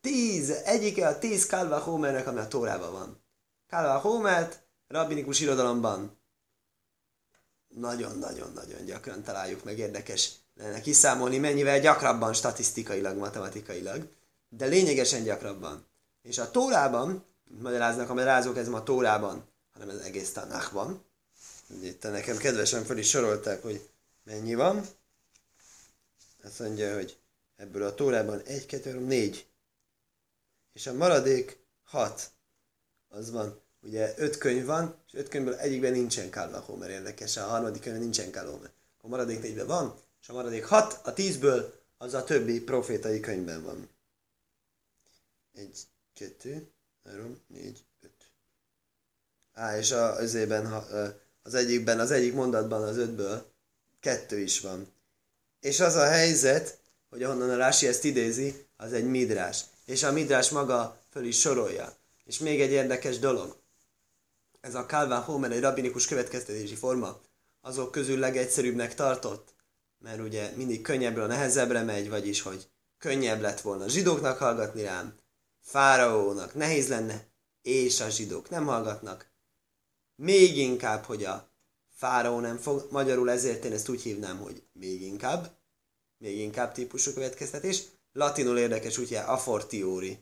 Tíz, 0.00 0.50
egyike 0.50 1.08
a 1.08 1.18
tíz 1.18 1.46
kálva 1.46 1.78
hómernek, 1.78 2.26
ami 2.26 2.38
a 2.38 2.48
Tórában 2.48 2.92
van. 2.92 3.24
Kálva 3.68 3.98
hómert 3.98 4.62
rabbinikus 4.92 5.40
irodalomban 5.40 6.20
nagyon-nagyon-nagyon 7.68 8.84
gyakran 8.84 9.22
találjuk 9.22 9.64
meg 9.64 9.78
érdekes 9.78 10.32
lenne 10.54 10.80
kiszámolni, 10.80 11.38
mennyivel 11.38 11.80
gyakrabban 11.80 12.32
statisztikailag, 12.32 13.16
matematikailag, 13.16 14.08
de 14.48 14.66
lényegesen 14.66 15.24
gyakrabban. 15.24 15.86
És 16.22 16.38
a 16.38 16.50
Tórában, 16.50 17.24
magyaráznak 17.44 18.10
a 18.10 18.14
magyarázók, 18.14 18.56
ez 18.56 18.68
ma 18.68 18.76
a 18.76 18.82
Tórában, 18.82 19.48
hanem 19.72 19.88
ez 19.88 19.96
egész 19.96 20.32
Tanachban. 20.32 21.04
Itt 21.82 22.02
nekem 22.02 22.36
kedvesen 22.36 22.84
fel 22.84 22.98
is 22.98 23.08
sorolták, 23.08 23.62
hogy 23.62 23.88
mennyi 24.24 24.54
van. 24.54 24.86
Azt 26.44 26.58
mondja, 26.58 26.94
hogy 26.94 27.18
ebből 27.56 27.82
a 27.82 27.94
Tórában 27.94 28.40
1, 28.40 28.66
2, 28.66 28.90
3, 28.90 29.04
4. 29.04 29.46
És 30.72 30.86
a 30.86 30.92
maradék 30.92 31.58
6. 31.84 32.30
Az 33.08 33.30
van 33.30 33.60
ugye 33.82 34.14
öt 34.16 34.38
könyv 34.38 34.64
van, 34.64 34.96
és 35.06 35.14
öt 35.14 35.28
könyvből 35.28 35.54
egyikben 35.54 35.92
nincsen 35.92 36.30
Kálva 36.30 36.58
Homer 36.58 36.90
érdekes, 36.90 37.36
a 37.36 37.42
harmadik 37.42 37.82
könyvben 37.82 38.02
nincsen 38.02 38.30
Kálva 38.30 38.50
Homer. 38.50 38.70
A 39.00 39.08
maradék 39.08 39.42
négyben 39.42 39.66
van, 39.66 39.94
és 40.20 40.28
a 40.28 40.32
maradék 40.32 40.64
hat, 40.64 41.00
a 41.02 41.12
tízből 41.12 41.80
az 41.98 42.14
a 42.14 42.24
többi 42.24 42.60
profétai 42.60 43.20
könyvben 43.20 43.62
van. 43.62 43.88
Egy, 45.54 45.80
kettő, 46.14 46.70
három, 47.04 47.40
négy, 47.46 47.84
öt. 48.02 48.30
Á, 49.52 49.78
és 49.78 49.90
a, 49.90 50.14
azében, 50.14 50.66
az 51.42 51.54
egyikben, 51.54 52.00
az 52.00 52.10
egyik 52.10 52.34
mondatban 52.34 52.82
az 52.82 52.96
ötből 52.96 53.52
kettő 54.00 54.38
is 54.38 54.60
van. 54.60 54.92
És 55.60 55.80
az 55.80 55.94
a 55.94 56.04
helyzet, 56.04 56.78
hogy 57.08 57.22
ahonnan 57.22 57.50
a 57.50 57.56
Rási 57.56 57.86
ezt 57.86 58.04
idézi, 58.04 58.66
az 58.76 58.92
egy 58.92 59.06
midrás. 59.06 59.64
És 59.84 60.02
a 60.02 60.12
midrás 60.12 60.50
maga 60.50 61.00
föl 61.10 61.24
is 61.24 61.40
sorolja. 61.40 61.96
És 62.24 62.38
még 62.38 62.60
egy 62.60 62.70
érdekes 62.70 63.18
dolog 63.18 63.61
ez 64.62 64.74
a 64.74 64.86
Calvin 64.86 65.16
Homer 65.16 65.52
egy 65.52 65.60
rabinikus 65.60 66.06
következtetési 66.06 66.74
forma, 66.74 67.20
azok 67.60 67.90
közül 67.90 68.18
legegyszerűbbnek 68.18 68.94
tartott, 68.94 69.54
mert 69.98 70.20
ugye 70.20 70.50
mindig 70.56 70.82
könnyebbről 70.82 71.26
nehezebbre 71.26 71.82
megy, 71.82 72.08
vagyis 72.08 72.40
hogy 72.40 72.68
könnyebb 72.98 73.40
lett 73.40 73.60
volna 73.60 73.88
zsidóknak 73.88 74.38
hallgatni 74.38 74.82
rám, 74.82 75.18
fáraónak 75.60 76.54
nehéz 76.54 76.88
lenne, 76.88 77.26
és 77.62 78.00
a 78.00 78.08
zsidók 78.08 78.50
nem 78.50 78.66
hallgatnak. 78.66 79.30
Még 80.14 80.56
inkább, 80.56 81.04
hogy 81.04 81.24
a 81.24 81.50
fáraó 81.96 82.40
nem 82.40 82.56
fog, 82.56 82.86
magyarul 82.90 83.30
ezért 83.30 83.64
én 83.64 83.72
ezt 83.72 83.88
úgy 83.88 84.02
hívnám, 84.02 84.38
hogy 84.38 84.62
még 84.72 85.02
inkább, 85.02 85.56
még 86.18 86.38
inkább 86.38 86.72
típusú 86.72 87.12
következtetés, 87.12 87.82
latinul 88.12 88.58
érdekes, 88.58 88.98
úgyhogy 88.98 89.16
a 89.26 89.38
fortiori 89.38 90.18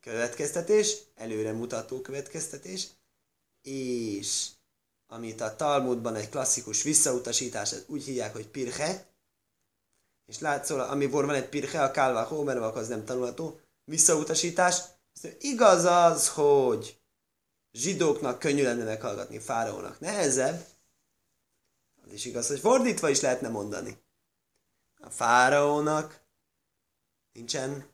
következtetés, 0.00 0.96
előre 1.14 1.52
mutató 1.52 2.00
következtetés, 2.00 2.88
és 3.68 4.48
amit 5.06 5.40
a 5.40 5.56
Talmudban 5.56 6.14
egy 6.14 6.28
klasszikus 6.28 6.82
visszautasítás, 6.82 7.74
úgy 7.86 8.04
hívják, 8.04 8.32
hogy 8.32 8.48
pirche, 8.48 9.06
és 10.26 10.38
látszol, 10.38 10.80
amikor 10.80 11.24
van 11.24 11.34
egy 11.34 11.48
pirche, 11.48 11.82
a 11.82 11.90
kálva 11.90 12.22
hómerva, 12.22 12.66
akkor 12.66 12.80
az 12.80 12.88
nem 12.88 13.04
tanulható, 13.04 13.60
visszautasítás, 13.84 14.82
igaz 15.38 15.84
az, 15.84 16.28
hogy 16.28 17.00
zsidóknak 17.72 18.38
könnyű 18.38 18.62
lenne 18.62 18.84
meghallgatni, 18.84 19.38
fáraónak 19.38 20.00
nehezebb, 20.00 20.66
az 22.04 22.12
is 22.12 22.24
igaz, 22.24 22.48
hogy 22.48 22.60
fordítva 22.60 23.08
is 23.08 23.20
lehetne 23.20 23.48
mondani. 23.48 24.02
A 25.00 25.10
fáraónak 25.10 26.20
nincsen 27.32 27.86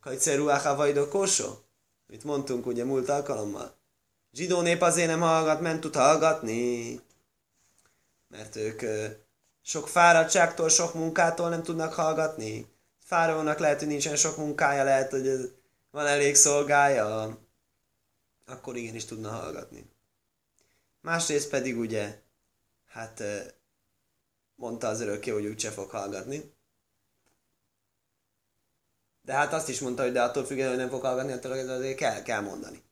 kajceruáha 0.00 0.76
vajdó 0.76 1.08
kósó, 1.08 1.64
amit 2.08 2.24
mondtunk 2.24 2.66
ugye 2.66 2.84
múlt 2.84 3.08
alkalommal 3.08 3.79
zsidó 4.32 4.60
nép 4.60 4.82
azért 4.82 5.08
nem 5.08 5.20
hallgat, 5.20 5.60
nem 5.60 5.80
tud 5.80 5.94
hallgatni, 5.94 7.00
mert 8.28 8.56
ők 8.56 8.82
sok 9.62 9.88
fáradtságtól, 9.88 10.68
sok 10.68 10.94
munkától 10.94 11.48
nem 11.48 11.62
tudnak 11.62 11.92
hallgatni. 11.92 12.66
Fáraónak 12.98 13.58
lehet, 13.58 13.78
hogy 13.78 13.88
nincsen 13.88 14.16
sok 14.16 14.36
munkája, 14.36 14.84
lehet, 14.84 15.10
hogy 15.10 15.54
van 15.90 16.06
elég 16.06 16.34
szolgája, 16.34 17.38
akkor 18.46 18.76
igenis 18.76 19.04
tudna 19.04 19.30
hallgatni. 19.30 19.90
Másrészt 21.00 21.48
pedig 21.48 21.78
ugye, 21.78 22.20
hát 22.86 23.22
mondta 24.54 24.88
az 24.88 25.00
örökké, 25.00 25.30
hogy 25.30 25.46
úgyse 25.46 25.70
fog 25.70 25.90
hallgatni. 25.90 26.54
De 29.22 29.32
hát 29.32 29.52
azt 29.52 29.68
is 29.68 29.80
mondta, 29.80 30.02
hogy 30.02 30.12
de 30.12 30.22
attól 30.22 30.44
függően, 30.44 30.68
hogy 30.68 30.76
nem 30.76 30.88
fog 30.88 31.02
hallgatni, 31.02 31.32
attól 31.32 31.52
azért 31.52 31.96
kell, 31.96 32.22
kell 32.22 32.40
mondani. 32.40 32.82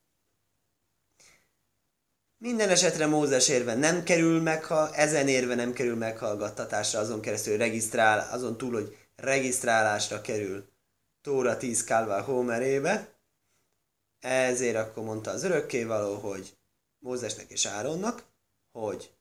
Minden 2.41 2.69
esetre 2.69 3.05
Mózes 3.05 3.47
érve 3.47 3.75
nem 3.75 4.03
kerül 4.03 4.41
meg, 4.41 4.63
ha 4.63 4.95
ezen 4.95 5.27
érve 5.27 5.55
nem 5.55 5.73
kerül 5.73 5.95
meghallgattatásra, 5.95 6.99
azon 6.99 7.21
keresztül 7.21 7.57
regisztrál, 7.57 8.29
azon 8.31 8.57
túl, 8.57 8.73
hogy 8.73 8.97
regisztrálásra 9.15 10.21
kerül 10.21 10.69
Tóra 11.21 11.57
10 11.57 11.83
Kálvá 11.83 12.21
Homerébe. 12.21 13.13
Ezért 14.19 14.75
akkor 14.75 15.03
mondta 15.03 15.31
az 15.31 15.43
örökkévaló, 15.43 16.15
hogy 16.15 16.57
Mózesnek 16.99 17.49
és 17.49 17.65
Áronnak, 17.65 18.23
hogy 18.71 19.11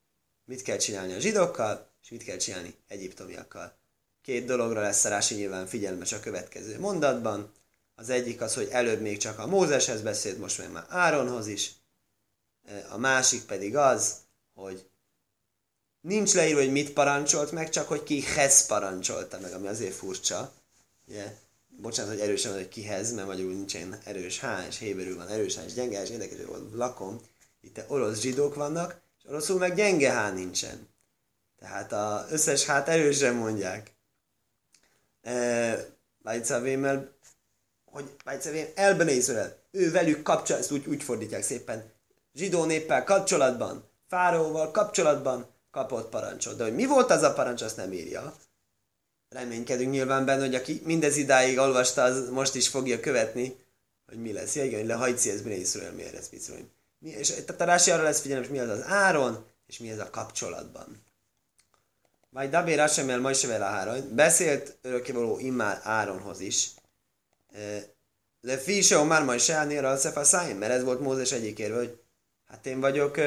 mit 0.45 0.63
kell 0.63 0.77
csinálni 0.77 1.13
a 1.13 1.19
zsidókkal, 1.19 1.91
és 2.03 2.11
mit 2.11 2.25
kell 2.25 2.37
csinálni 2.37 2.75
egyiptomiakkal. 2.89 3.79
Két 4.23 4.45
dologra 4.45 4.81
lesz 4.81 5.05
Rási 5.05 5.35
nyilván 5.35 5.67
figyelmes 5.67 6.13
a 6.13 6.21
következő 6.21 6.79
mondatban. 6.79 7.53
Az 7.95 8.09
egyik 8.09 8.41
az, 8.41 8.55
hogy 8.55 8.69
előbb 8.71 9.01
még 9.01 9.19
csak 9.19 9.39
a 9.39 9.47
Mózeshez 9.47 10.03
beszélt, 10.03 10.39
most 10.39 10.73
már 10.73 10.85
Áronhoz 10.89 11.47
is. 11.47 11.78
A 12.89 12.99
másik 12.99 13.43
pedig 13.43 13.77
az, 13.77 14.17
hogy 14.55 14.89
nincs 16.01 16.35
leírva, 16.35 16.61
hogy 16.61 16.73
mit 16.73 16.93
parancsolt 16.93 17.53
meg, 17.53 17.71
csak 17.71 17.89
hogy 17.89 18.03
kihez 18.03 18.67
parancsolta 18.67 19.39
meg, 19.41 19.53
ami 19.53 19.67
azért 19.67 19.95
furcsa. 19.95 20.53
Ugye? 21.07 21.35
Bocsánat, 21.67 22.13
hogy 22.13 22.21
erősen 22.21 22.53
hogy 22.53 22.69
kihez, 22.69 23.13
mert 23.13 23.27
magyarul 23.27 23.53
nincsen 23.53 23.99
erős 24.05 24.41
H, 24.41 24.47
és 24.69 24.79
héberül 24.79 25.17
van 25.17 25.29
erős 25.29 25.57
H, 25.57 25.65
és 25.65 25.73
gyenge 25.73 25.99
H, 25.99 26.03
és 26.03 26.11
érdekes, 26.11 26.39
hogy 26.47 26.69
lakom. 26.73 27.21
Itt 27.61 27.85
orosz 27.87 28.21
zsidók 28.21 28.55
vannak, 28.55 29.01
és 29.19 29.25
oroszul 29.29 29.59
meg 29.59 29.75
gyenge 29.75 30.13
H 30.13 30.35
nincsen. 30.35 30.89
Tehát 31.59 31.93
az 31.93 32.33
összes 32.33 32.65
hát 32.65 32.89
erősen 32.89 33.35
mondják. 33.35 33.93
Bájcavémmel, 36.19 37.17
hogy 37.85 38.11
Bájcavém 38.25 38.67
elben 38.75 39.09
Izrael, 39.09 39.57
ő 39.71 39.91
velük 39.91 40.23
kapcsol, 40.23 40.57
ezt 40.57 40.71
úgy, 40.71 40.87
úgy 40.87 41.03
fordítják 41.03 41.43
szépen, 41.43 41.93
zsidó 42.38 42.64
néppel 42.64 43.04
kapcsolatban, 43.04 43.85
fáróval 44.09 44.71
kapcsolatban 44.71 45.47
kapott 45.71 46.09
parancsot. 46.09 46.57
De 46.57 46.62
hogy 46.62 46.75
mi 46.75 46.87
volt 46.87 47.11
az 47.11 47.23
a 47.23 47.33
parancs, 47.33 47.62
azt 47.62 47.76
nem 47.76 47.92
írja. 47.92 48.35
Reménykedünk 49.28 49.90
nyilván 49.90 50.25
benne, 50.25 50.40
hogy 50.40 50.54
aki 50.54 50.80
mindez 50.85 51.16
idáig 51.16 51.59
olvasta, 51.59 52.02
az 52.02 52.28
most 52.30 52.54
is 52.54 52.68
fogja 52.68 53.00
követni, 53.00 53.57
hogy 54.07 54.21
mi 54.21 54.33
lesz. 54.33 54.54
Ja 54.54 54.64
igen, 54.64 54.87
le 54.87 54.95
hajci 54.95 55.30
ez 55.30 55.42
benne 55.42 55.54
Izrael, 55.54 55.92
mi 55.92 56.02
ez 56.02 56.28
mi, 56.99 57.09
és 57.09 57.33
a 57.59 57.64
Rási 57.64 57.90
arra 57.90 58.02
lesz 58.02 58.21
figyelem, 58.21 58.45
mi 58.50 58.59
az 58.59 58.68
az 58.68 58.83
áron, 58.85 59.45
és 59.66 59.78
mi 59.78 59.90
ez 59.90 59.99
a 59.99 60.11
kapcsolatban. 60.11 61.07
Majd 62.30 62.50
Dabé 62.50 62.75
Rasemel 62.75 63.21
Majsevel 63.21 63.62
Áron, 63.62 64.14
beszélt 64.14 64.78
örökkévaló 64.83 65.38
immár 65.38 65.80
Áronhoz 65.83 66.40
is. 66.40 66.71
Fise 68.59 69.02
már 69.02 69.25
majd 69.25 69.40
se 69.40 69.54
állni 69.54 69.76
a 69.78 70.25
szájén, 70.25 70.57
mert 70.57 70.73
ez 70.73 70.85
volt 70.85 71.00
Mózes 71.00 71.33
egyik 71.33 71.59
érve, 71.59 71.76
hogy 71.76 71.99
hát 72.49 72.67
én 72.67 72.81
vagyok 72.81 73.19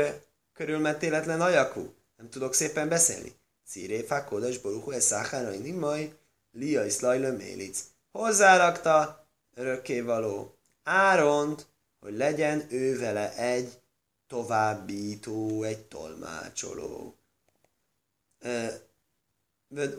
körülmetéletlen 0.54 1.42
ajakú, 1.42 1.94
nem 2.18 2.30
tudok 2.30 2.54
szépen 2.54 2.90
beszélni. 2.90 3.36
Círé 3.68 4.02
fakodas 4.02 4.58
boruhu 4.58 4.92
ez 4.92 5.06
száhára 5.06 5.50
nimaj, 5.50 6.14
lia 6.52 6.86
is 6.86 7.00
lajlő 7.00 7.32
mélic. 7.32 7.84
Hozzárakta 8.12 9.28
örökkévaló 9.56 10.56
Áront, 10.84 11.68
hogy 12.00 12.18
legyen 12.18 12.66
ő 12.70 13.00
vele 13.00 13.36
egy 13.36 13.82
továbbító, 14.28 15.64
egy 15.64 15.86
tolmácsoló. 15.86 17.16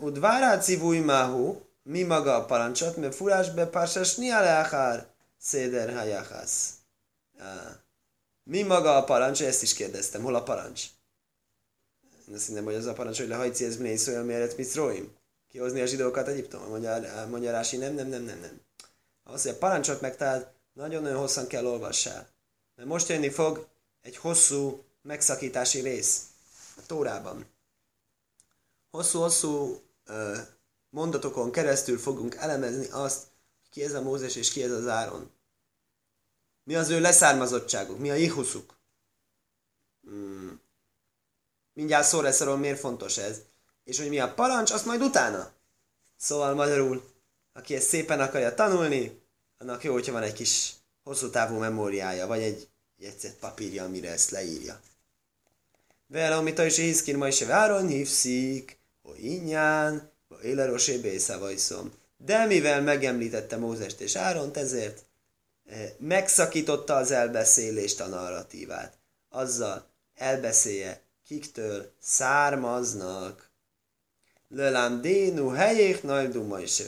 Udvárát 0.00 0.62
szívúj 0.62 0.98
máhu, 0.98 1.60
mi 1.82 2.02
maga 2.02 2.34
a 2.34 2.44
parancsot, 2.44 2.96
mert 2.96 3.14
furás 3.14 3.50
be 3.50 3.66
pársas 3.66 4.14
nialeachár 4.14 5.06
széder 5.38 5.94
hajachasz. 5.94 6.70
Mi 8.44 8.62
maga 8.62 8.96
a 8.96 9.04
parancs? 9.04 9.42
Ezt 9.42 9.62
is 9.62 9.74
kérdeztem. 9.74 10.22
Hol 10.22 10.34
a 10.34 10.42
parancs? 10.42 10.84
Én 12.28 12.34
azt 12.34 12.46
hiszem, 12.46 12.64
hogy 12.64 12.74
az 12.74 12.86
a 12.86 12.92
parancs, 12.92 13.18
hogy 13.18 13.28
lehajci 13.28 13.64
ez 13.64 13.76
minél 13.76 13.96
szója 13.96 14.24
méret 14.24 14.56
mitzróim. 14.56 15.16
Kihozni 15.48 15.80
a 15.80 15.86
zsidókat 15.86 16.28
Egyiptomban. 16.28 16.70
Mondja, 16.70 17.26
mondja 17.28 17.50
Rási, 17.50 17.76
nem, 17.76 17.94
nem, 17.94 18.08
nem, 18.08 18.22
nem, 18.22 18.40
nem. 18.40 18.60
Az, 19.22 19.42
hogy 19.42 19.50
a 19.50 19.58
parancsot 19.58 20.00
megtalált, 20.00 20.52
nagyon-nagyon 20.72 21.18
hosszan 21.18 21.46
kell 21.46 21.66
olvassál. 21.66 22.28
Mert 22.76 22.88
most 22.88 23.08
jönni 23.08 23.30
fog 23.30 23.66
egy 24.00 24.16
hosszú 24.16 24.84
megszakítási 25.02 25.80
rész 25.80 26.22
a 26.76 26.80
Tórában. 26.86 27.46
Hosszú-hosszú 28.90 29.82
mondatokon 30.90 31.52
keresztül 31.52 31.98
fogunk 31.98 32.34
elemezni 32.34 32.88
azt, 32.90 33.22
ki 33.70 33.82
ez 33.82 33.94
a 33.94 34.02
Mózes 34.02 34.36
és 34.36 34.52
ki 34.52 34.62
ez 34.62 34.70
az 34.70 34.86
Áron. 34.86 35.30
Mi 36.64 36.74
az 36.74 36.88
ő 36.88 37.00
leszármazottságuk, 37.00 37.98
mi 37.98 38.10
a 38.10 38.16
Ihuszuk. 38.16 38.76
Hmm. 40.02 40.60
Mindjárt 41.72 42.06
szó 42.06 42.20
lesz 42.20 42.40
arról, 42.40 42.56
miért 42.56 42.78
fontos 42.78 43.18
ez. 43.18 43.40
És 43.84 43.98
hogy 43.98 44.08
mi 44.08 44.20
a 44.20 44.34
parancs, 44.34 44.70
azt 44.70 44.84
majd 44.84 45.02
utána. 45.02 45.52
Szóval 46.16 46.54
magyarul, 46.54 47.10
aki 47.52 47.74
ezt 47.74 47.88
szépen 47.88 48.20
akarja 48.20 48.54
tanulni, 48.54 49.20
annak 49.58 49.84
jó, 49.84 49.92
hogyha 49.92 50.12
van 50.12 50.22
egy 50.22 50.32
kis 50.32 50.72
hosszú 51.04 51.30
távú 51.30 51.58
memóriája, 51.58 52.26
vagy 52.26 52.42
egy 52.42 52.68
jegyzett 52.96 53.38
papírja, 53.38 53.84
amire 53.84 54.10
ezt 54.10 54.30
leírja. 54.30 54.80
Vele, 56.06 56.36
amit 56.36 56.58
a 56.58 56.64
is 56.64 56.76
hiszkin 56.76 57.16
ma 57.16 57.28
is 57.28 57.44
váron 57.44 57.86
hívszik, 57.86 58.78
hogy 59.02 59.24
inyán, 59.24 60.10
vagy 60.28 60.44
élerosé 60.44 60.96
bészavajszom. 60.96 61.92
De 62.16 62.46
mivel 62.46 62.82
megemlítette 62.82 63.56
Mózest 63.56 64.00
és 64.00 64.16
Áront, 64.16 64.56
ezért 64.56 65.02
megszakította 65.98 66.94
az 66.94 67.10
elbeszélést, 67.10 68.00
a 68.00 68.06
narratívát. 68.06 68.98
Azzal 69.28 69.86
elbeszélje, 70.14 71.00
kiktől 71.26 71.92
származnak. 72.00 73.50
Lelám 74.48 75.00
dénu 75.00 75.48
helyék 75.48 76.02
nagy 76.02 76.30
duma 76.30 76.60
is 76.60 76.82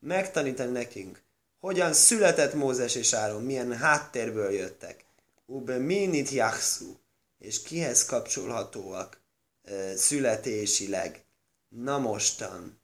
Megtanítani 0.00 0.72
nekünk, 0.72 1.22
hogyan 1.60 1.92
született 1.92 2.54
Mózes 2.54 2.94
és 2.94 3.12
Áron, 3.12 3.42
milyen 3.42 3.76
háttérből 3.76 4.50
jöttek. 4.50 5.04
Ube 5.46 5.78
minit 5.78 6.30
jachszú, 6.30 6.98
és 7.38 7.62
kihez 7.62 8.04
kapcsolhatóak 8.04 9.20
e, 9.64 9.96
születésileg. 9.96 11.24
Na 11.68 11.98
mostan. 11.98 12.80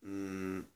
Hmm. 0.00 0.68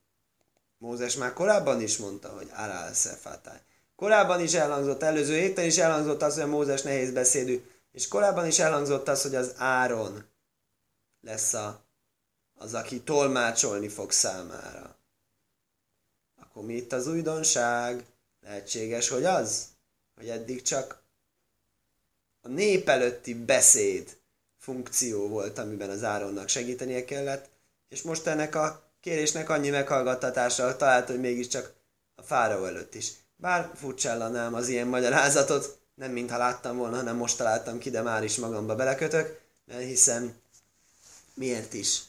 Mózes 0.81 1.17
már 1.17 1.33
korábban 1.33 1.81
is 1.81 1.97
mondta, 1.97 2.29
hogy 2.29 2.51
Arál 2.53 2.95
Szefatály. 2.95 3.61
Korábban 3.97 4.41
is 4.41 4.55
elhangzott, 4.55 5.03
előző 5.03 5.35
héten 5.35 5.65
is 5.65 5.79
elhangzott 5.79 6.23
az, 6.23 6.35
hogy 6.35 6.43
a 6.43 6.47
Mózes 6.47 6.83
nehéz 6.83 7.13
beszédű, 7.13 7.65
és 7.93 8.09
korábban 8.09 8.47
is 8.47 8.59
elhangzott 8.59 9.09
az, 9.09 9.23
hogy 9.23 9.35
az 9.35 9.55
Áron 9.57 10.25
lesz 11.21 11.53
a, 11.55 11.81
az, 12.59 12.75
aki 12.75 13.01
tolmácsolni 13.01 13.89
fog 13.89 14.11
számára. 14.11 14.97
Akkor 16.41 16.65
mi 16.65 16.75
itt 16.75 16.93
az 16.93 17.07
újdonság? 17.07 18.05
Lehetséges, 18.43 19.09
hogy 19.09 19.25
az, 19.25 19.67
hogy 20.17 20.29
eddig 20.29 20.63
csak 20.63 21.03
a 22.41 22.49
nép 22.49 22.89
előtti 22.89 23.35
beszéd 23.35 24.17
funkció 24.59 25.29
volt, 25.29 25.59
amiben 25.59 25.91
az 25.91 26.03
Áronnak 26.05 26.49
segítenie 26.49 27.05
kellett, 27.05 27.49
és 27.89 28.03
most 28.03 28.27
ennek 28.27 28.55
a 28.55 28.90
kérésnek 29.01 29.49
annyi 29.49 29.71
meghallgattatása 29.71 30.77
talált, 30.77 31.07
hogy 31.07 31.21
mégiscsak 31.21 31.73
a 32.15 32.23
fáraó 32.23 32.65
előtt 32.65 32.95
is. 32.95 33.13
Bár 33.37 33.71
furcsállanám 33.75 34.55
az 34.55 34.69
ilyen 34.69 34.87
magyarázatot, 34.87 35.79
nem 35.95 36.11
mintha 36.11 36.39
láttam 36.39 36.77
volna, 36.77 36.97
hanem 36.97 37.17
most 37.17 37.37
találtam 37.37 37.79
ki, 37.79 37.91
de 37.91 38.03
már 38.03 38.25
is 38.25 38.37
magamba 38.37 38.75
belekötök, 38.75 39.41
mert 39.65 39.83
hiszem, 39.83 40.35
miért 41.35 41.73
is? 41.75 42.03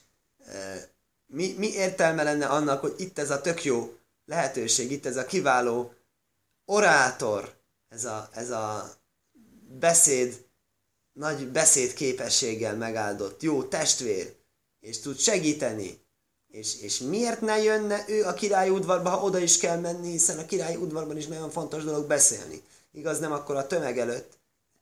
Mi, 1.25 1.55
mi 1.57 1.73
értelme 1.73 2.23
lenne 2.23 2.45
annak, 2.45 2.81
hogy 2.81 2.93
itt 2.97 3.19
ez 3.19 3.29
a 3.29 3.41
tök 3.41 3.63
jó 3.63 3.97
lehetőség, 4.25 4.91
itt 4.91 5.05
ez 5.05 5.17
a 5.17 5.25
kiváló 5.25 5.93
orátor, 6.65 7.53
ez 7.89 8.05
a, 8.05 8.29
ez 8.33 8.49
a 8.49 8.93
beszéd, 9.79 10.45
nagy 11.13 11.47
beszéd 11.47 11.93
képességgel 11.93 12.75
megáldott, 12.75 13.41
jó 13.41 13.63
testvér, 13.63 14.35
és 14.79 14.99
tud 14.99 15.19
segíteni, 15.19 16.01
és, 16.51 16.81
és 16.81 16.97
miért 16.97 17.41
ne 17.41 17.61
jönne 17.61 18.05
ő 18.07 18.23
a 18.23 18.33
királyi 18.33 18.69
udvarba, 18.69 19.09
ha 19.09 19.23
oda 19.23 19.39
is 19.39 19.57
kell 19.57 19.79
menni, 19.79 20.11
hiszen 20.11 20.39
a 20.39 20.45
királyi 20.45 20.75
udvarban 20.75 21.17
is 21.17 21.27
nagyon 21.27 21.49
fontos 21.49 21.83
dolog 21.83 22.07
beszélni. 22.07 22.61
Igaz, 22.91 23.19
nem 23.19 23.31
akkor 23.31 23.55
a 23.55 23.67
tömeg 23.67 23.99
előtt 23.99 24.37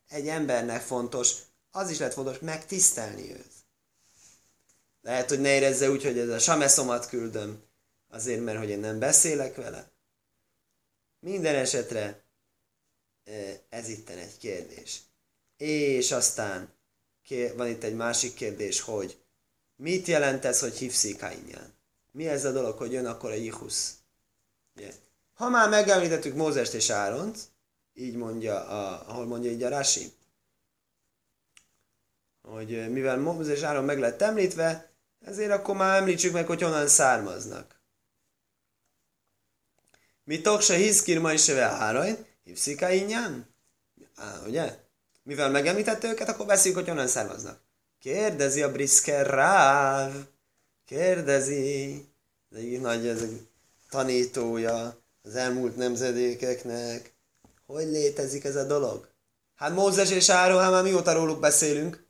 egy 0.08 0.28
embernek 0.28 0.82
fontos, 0.82 1.34
az 1.72 1.90
is 1.90 1.98
lett 1.98 2.14
fontos 2.14 2.40
megtisztelni 2.40 3.32
őt. 3.32 3.52
Lehet, 5.02 5.30
hogy 5.30 5.40
ne 5.40 5.56
érezze 5.56 5.90
úgy, 5.90 6.04
hogy 6.04 6.18
ez 6.18 6.30
a 6.30 6.40
sameszomat 6.40 7.08
küldöm, 7.08 7.68
Azért, 8.10 8.44
mert 8.44 8.58
hogy 8.58 8.70
én 8.70 8.80
nem 8.80 9.00
beszélek 9.00 9.56
vele? 9.56 9.92
Minden 11.20 11.56
esetre 11.56 12.24
e, 13.24 13.62
ez 13.70 13.90
itt 13.90 14.10
egy 14.10 14.38
kérdés. 14.38 15.02
És 15.58 16.12
aztán 16.12 16.74
van 17.56 17.68
itt 17.68 17.84
egy 17.84 17.96
másik 17.96 18.34
kérdés, 18.34 18.82
hogy 18.82 19.18
mit 19.80 20.08
jelent 20.08 20.46
ez, 20.46 20.60
hogy 20.60 20.78
hívszik 20.78 21.26
Mi 22.12 22.28
ez 22.28 22.46
a 22.46 22.52
dolog, 22.52 22.78
hogy 22.78 22.92
jön 22.92 23.06
akkor 23.06 23.32
a 23.32 23.34
Jihusz? 23.34 23.94
Ha 25.34 25.50
már 25.50 25.70
megemlítettük 25.70 26.36
Mózest 26.36 26.74
és 26.74 26.90
Áront, 26.90 27.38
így 27.94 28.16
mondja, 28.16 28.68
a, 28.68 29.10
ahol 29.10 29.26
mondja 29.26 29.52
így 29.52 29.64
a 29.64 29.70
Rási, 29.70 30.14
hogy 32.42 32.92
mivel 32.92 33.18
Mózes 33.18 33.58
és 33.58 33.62
Áron 33.62 33.84
meg 33.84 34.00
lett 34.00 34.22
említve, 34.22 34.92
ezért 35.26 35.52
akkor 35.52 35.76
már 35.76 35.98
említsük 35.98 36.34
meg, 36.34 36.46
hogy 36.48 36.62
honnan 36.62 36.88
származnak. 36.88 37.80
Mitok 40.24 40.62
se 40.62 40.76
hiszkir 40.76 41.20
ma 41.20 41.34
is 41.34 41.44
se 41.44 41.68
hárajn, 41.68 42.26
hívszika 42.44 42.90
ingyen. 42.90 43.56
Ugye? 44.46 44.80
Mivel 45.24 45.50
megemlítette 45.50 46.10
őket, 46.10 46.30
akkor 46.30 46.46
veszünk, 46.46 46.76
hogy 46.76 46.90
onnan 46.90 47.08
származnak. 47.08 47.69
Kérdezi 48.00 48.62
a 48.62 48.72
Brisker 48.72 49.28
Ráv. 49.28 50.14
Kérdezi. 50.86 52.06
Ez 52.52 52.58
egy 52.58 52.82
nagy 52.82 53.08
ez 53.08 53.24
tanítója 53.90 54.98
az 55.22 55.36
elmúlt 55.36 55.76
nemzedékeknek. 55.76 57.14
Hogy 57.66 57.86
létezik 57.86 58.44
ez 58.44 58.56
a 58.56 58.64
dolog? 58.64 59.10
Hát 59.56 59.74
Mózes 59.74 60.12
és 60.12 60.30
Áron, 60.30 60.62
hát 60.62 60.72
már 60.72 60.84
mióta 60.84 61.14
róluk 61.14 61.40
beszélünk? 61.40 62.08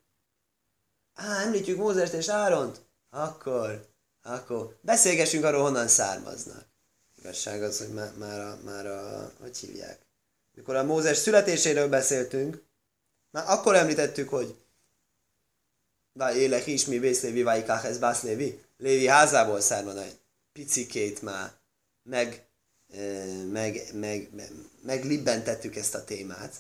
Á, 1.14 1.42
említjük 1.42 1.78
Mózest 1.78 2.14
és 2.14 2.28
Áront? 2.28 2.82
Akkor, 3.10 3.88
akkor 4.24 4.78
beszélgessünk 4.82 5.44
arról, 5.44 5.62
honnan 5.62 5.88
származnak. 5.88 6.66
Igazság 7.18 7.64
az, 7.64 7.78
hogy 7.78 7.94
már, 7.94 8.14
már, 8.18 8.40
a, 8.40 8.60
már 8.64 8.86
a, 8.86 9.32
hogy 9.40 9.58
hívják? 9.58 10.00
Mikor 10.56 10.76
a 10.76 10.84
Mózes 10.84 11.18
születéséről 11.18 11.90
beszéltünk, 11.90 12.64
már 13.32 13.44
akkor 13.48 13.76
említettük, 13.76 14.30
hogy 14.30 14.56
Vá 16.20 16.34
élek 16.34 16.68
is, 16.68 16.86
mi 16.86 17.00
Bészlévi, 17.00 17.42
ez 17.68 17.98
Bászlévi, 17.98 18.64
Lévi 18.78 19.08
házából 19.08 19.60
származna 19.62 20.04
egy 20.04 20.20
picikét 20.52 21.22
már 21.22 21.54
meg, 22.04 22.48
meg, 23.52 23.94
meg, 23.94 24.30
meg, 24.34 24.52
meglibbentettük 24.82 25.76
ezt 25.76 25.96
a 25.96 26.04
témát. 26.04 26.56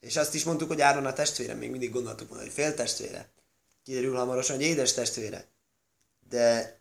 És 0.00 0.16
azt 0.16 0.34
is 0.34 0.44
mondtuk, 0.44 0.68
hogy 0.68 0.80
Áron 0.80 1.06
a 1.06 1.12
testvére, 1.12 1.54
még 1.54 1.70
mindig 1.70 1.90
gondoltuk 1.90 2.28
volna, 2.28 2.42
hogy 2.42 2.52
fél 2.52 2.74
testvére. 2.74 3.30
Kiderül 3.82 4.16
hamarosan, 4.16 4.56
hogy 4.56 4.64
édes 4.64 4.92
testvére. 4.92 5.46
De 6.28 6.78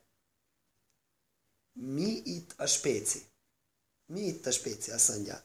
mi 1.73 2.21
itt 2.23 2.53
a 2.57 2.65
spéci? 2.65 3.21
Mi 4.05 4.21
itt 4.21 4.45
a 4.45 4.51
spéci? 4.51 4.91
Azt 4.91 5.09
mondja. 5.09 5.43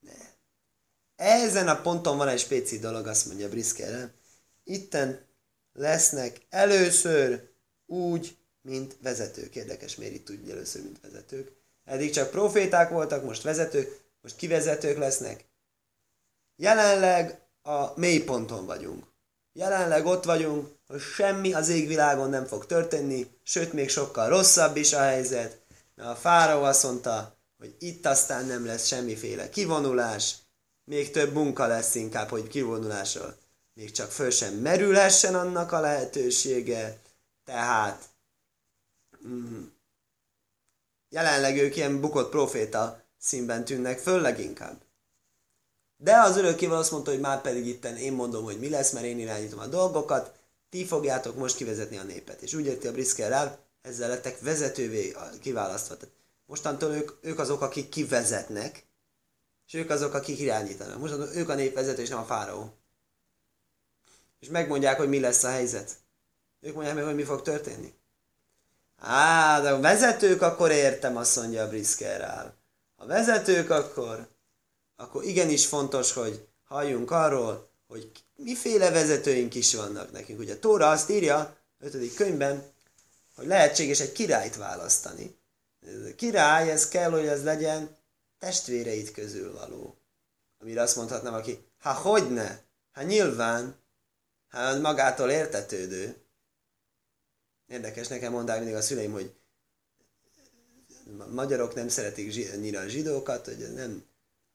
Ne. 0.00 0.12
Ezen 1.16 1.68
a 1.68 1.80
ponton 1.80 2.16
van 2.16 2.28
egy 2.28 2.40
spéci 2.40 2.78
dolog, 2.78 3.06
azt 3.06 3.26
mondja 3.26 3.48
Brisker. 3.48 4.18
Itten 4.70 5.26
lesznek 5.72 6.40
először 6.50 7.48
úgy, 7.86 8.36
mint 8.62 8.96
vezetők. 9.02 9.56
Érdekes, 9.56 9.96
miért 9.96 10.14
itt 10.14 10.30
úgy 10.30 10.50
először, 10.50 10.82
mint 10.82 11.00
vezetők. 11.00 11.52
Eddig 11.84 12.10
csak 12.10 12.30
proféták 12.30 12.90
voltak, 12.90 13.24
most 13.24 13.42
vezetők, 13.42 14.00
most 14.22 14.36
kivezetők 14.36 14.98
lesznek. 14.98 15.44
Jelenleg 16.56 17.40
a 17.62 17.98
mélyponton 17.98 18.66
vagyunk. 18.66 19.06
Jelenleg 19.52 20.06
ott 20.06 20.24
vagyunk, 20.24 20.68
hogy 20.86 21.00
semmi 21.00 21.52
az 21.52 21.68
égvilágon 21.68 22.30
nem 22.30 22.46
fog 22.46 22.66
történni, 22.66 23.30
sőt, 23.42 23.72
még 23.72 23.88
sokkal 23.88 24.28
rosszabb 24.28 24.76
is 24.76 24.92
a 24.92 25.00
helyzet. 25.00 25.60
Mert 25.94 26.08
a 26.08 26.14
fáraó 26.16 26.62
azt 26.62 26.82
mondta, 26.82 27.36
hogy 27.58 27.74
itt 27.78 28.06
aztán 28.06 28.44
nem 28.44 28.66
lesz 28.66 28.86
semmiféle 28.86 29.48
kivonulás, 29.48 30.34
még 30.84 31.10
több 31.10 31.32
munka 31.32 31.66
lesz 31.66 31.94
inkább, 31.94 32.28
hogy 32.28 32.48
kivonulásról 32.48 33.39
még 33.80 33.90
csak 33.90 34.10
föl 34.10 34.30
sem 34.30 34.54
merülhessen 34.54 35.34
annak 35.34 35.72
a 35.72 35.80
lehetősége, 35.80 36.98
tehát 37.44 38.08
mm, 39.26 39.62
jelenleg 41.08 41.56
ők 41.56 41.76
ilyen 41.76 42.00
bukott 42.00 42.30
proféta 42.30 43.02
színben 43.18 43.64
tűnnek 43.64 43.98
föl 43.98 44.20
leginkább. 44.20 44.80
De 45.96 46.16
az 46.16 46.36
örökkéval 46.36 46.78
azt 46.78 46.90
mondta, 46.90 47.10
hogy 47.10 47.20
már 47.20 47.40
pedig 47.40 47.66
itten 47.66 47.96
én 47.96 48.12
mondom, 48.12 48.44
hogy 48.44 48.58
mi 48.58 48.68
lesz, 48.68 48.92
mert 48.92 49.06
én 49.06 49.18
irányítom 49.18 49.58
a 49.58 49.66
dolgokat, 49.66 50.32
ti 50.68 50.86
fogjátok 50.86 51.36
most 51.36 51.56
kivezetni 51.56 51.96
a 51.96 52.02
népet. 52.02 52.42
És 52.42 52.54
úgy 52.54 52.66
érti 52.66 52.86
a 52.86 52.92
Brisker 52.92 53.32
el, 53.32 53.58
ezzel 53.82 54.08
lettek 54.08 54.40
vezetővé 54.40 55.16
kiválasztva. 55.40 55.94
Mostantól 56.46 56.90
ők, 56.90 57.10
ők 57.20 57.38
azok, 57.38 57.62
akik 57.62 57.88
kivezetnek, 57.88 58.84
és 59.66 59.74
ők 59.74 59.90
azok, 59.90 60.14
akik 60.14 60.38
irányítanak. 60.38 60.98
Most 60.98 61.14
ők 61.34 61.48
a 61.48 61.54
népvezető, 61.54 62.02
és 62.02 62.08
nem 62.08 62.18
a 62.18 62.24
fáraó. 62.24 62.78
És 64.40 64.48
megmondják, 64.48 64.96
hogy 64.96 65.08
mi 65.08 65.20
lesz 65.20 65.44
a 65.44 65.50
helyzet. 65.50 65.90
Ők 66.60 66.74
mondják 66.74 66.94
meg, 66.94 67.04
hogy 67.04 67.14
mi 67.14 67.22
fog 67.22 67.42
történni. 67.42 67.94
Á, 68.98 69.60
de 69.60 69.70
a 69.70 69.80
vezetők 69.80 70.42
akkor 70.42 70.70
értem, 70.70 71.16
azt 71.16 71.36
mondja 71.36 71.62
a 71.62 71.68
Briskerrel. 71.68 72.54
A 72.96 73.06
vezetők 73.06 73.70
akkor 73.70 74.28
akkor 75.00 75.24
igenis 75.24 75.66
fontos, 75.66 76.12
hogy 76.12 76.46
halljunk 76.64 77.10
arról, 77.10 77.68
hogy 77.86 78.10
miféle 78.36 78.90
vezetőink 78.90 79.54
is 79.54 79.74
vannak 79.74 80.12
nekünk. 80.12 80.38
Ugye 80.38 80.54
a 80.54 80.58
Tóra 80.58 80.90
azt 80.90 81.10
írja, 81.10 81.56
5. 81.78 82.14
könyvben, 82.14 82.72
hogy 83.34 83.46
lehetséges 83.46 84.00
egy 84.00 84.12
királyt 84.12 84.56
választani. 84.56 85.38
Ez 85.86 86.10
a 86.10 86.14
király, 86.14 86.70
ez 86.70 86.88
kell, 86.88 87.10
hogy 87.10 87.26
ez 87.26 87.44
legyen 87.44 87.96
testvéreit 88.38 89.10
közül 89.10 89.52
való. 89.52 89.96
Amire 90.60 90.82
azt 90.82 90.96
mondhatnám, 90.96 91.34
aki, 91.34 91.64
ha 91.80 91.92
hogyne, 91.92 92.62
hát 92.92 93.06
nyilván, 93.06 93.74
hát 94.50 94.80
magától 94.80 95.30
értetődő. 95.30 96.16
Érdekes, 97.66 98.08
nekem 98.08 98.32
mondták 98.32 98.58
mindig 98.58 98.76
a 98.76 98.82
szüleim, 98.82 99.12
hogy 99.12 99.34
magyarok 101.30 101.74
nem 101.74 101.88
szeretik 101.88 102.50
annyira 102.52 102.80
a 102.80 102.88
zsidókat, 102.88 103.44
hogy 103.44 103.72
nem, 103.74 104.04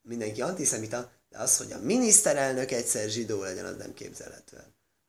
mindenki 0.02 0.42
antiszemita, 0.42 1.12
de 1.30 1.38
az, 1.38 1.58
hogy 1.58 1.72
a 1.72 1.80
miniszterelnök 1.80 2.72
egyszer 2.72 3.10
zsidó 3.10 3.42
legyen, 3.42 3.66
az 3.66 3.76
nem 3.78 3.94
képzelhető 3.94 4.58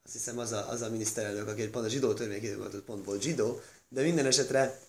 Azt 0.04 0.12
hiszem 0.12 0.38
az 0.38 0.52
a, 0.52 0.68
az 0.68 0.82
a 0.82 0.90
miniszterelnök, 0.90 1.48
aki 1.48 1.68
pont 1.68 1.84
a 1.84 1.88
zsidó 1.88 2.12
törvény 2.14 2.56
volt, 2.56 2.76
pont 2.76 3.04
volt 3.04 3.22
zsidó, 3.22 3.60
de 3.88 4.02
minden 4.02 4.26
esetre 4.26 4.80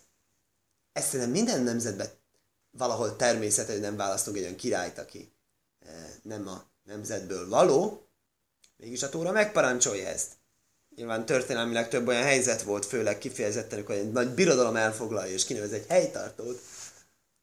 ezt 0.92 1.08
szerintem 1.08 1.32
minden 1.32 1.62
nemzetben 1.62 2.10
valahol 2.72 3.16
természet, 3.16 3.68
hogy 3.68 3.80
nem 3.80 3.96
választunk 3.96 4.38
egy 4.38 4.44
olyan 4.44 4.56
királyt, 4.56 4.98
aki 4.98 5.32
eh, 5.80 6.10
nem 6.22 6.48
a 6.48 6.66
nemzetből 6.84 7.50
való, 7.50 8.07
mégis 8.78 9.04
a 9.04 9.10
Tóra 9.10 9.32
megparancsolja 9.32 10.08
ezt. 10.08 10.32
Nyilván 10.96 11.26
történelmileg 11.26 11.90
több 11.90 12.08
olyan 12.08 12.24
helyzet 12.24 12.62
volt, 12.62 12.86
főleg 12.86 13.18
kifejezetten, 13.18 13.86
hogy 13.86 13.96
egy 13.96 14.12
nagy 14.12 14.30
birodalom 14.30 14.76
elfoglalja 14.76 15.34
és 15.34 15.46
kinevez 15.46 15.72
egy 15.72 15.86
helytartót, 15.88 16.62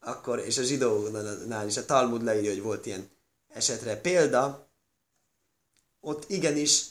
akkor, 0.00 0.38
és 0.38 0.58
a 0.58 0.62
zsidónál 0.62 1.66
is 1.66 1.76
a 1.76 1.84
Talmud 1.84 2.22
leírja, 2.22 2.50
hogy 2.50 2.62
volt 2.62 2.86
ilyen 2.86 3.10
esetre 3.48 4.00
példa, 4.00 4.68
ott 6.00 6.30
igenis 6.30 6.84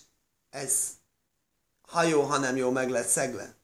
ez 0.50 0.74
ha 1.94 2.04
jó, 2.04 2.22
ha 2.22 2.38
nem 2.38 2.56
jó, 2.56 2.72
meg 2.72 2.90
lett 2.90 3.08
szegve. 3.08 3.56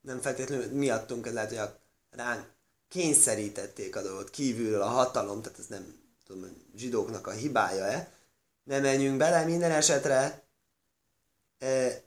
Nem 0.00 0.20
feltétlenül 0.20 0.72
miattunk, 0.72 1.26
ez 1.26 1.32
lehet, 1.32 1.48
hogy 1.48 1.58
a, 1.58 1.78
ránk 2.10 2.44
kényszerítették 2.88 3.96
a 3.96 4.02
dolgot 4.02 4.30
kívülről 4.30 4.82
a 4.82 4.86
hatalom, 4.86 5.42
tehát 5.42 5.58
ez 5.58 5.66
nem 5.66 5.98
tudom, 6.26 6.62
zsidóknak 6.76 7.26
a 7.26 7.30
hibája-e. 7.30 8.12
Nem 8.66 8.82
menjünk 8.82 9.16
bele 9.16 9.44
minden 9.44 9.70
esetre. 9.70 10.42
E, 11.58 12.02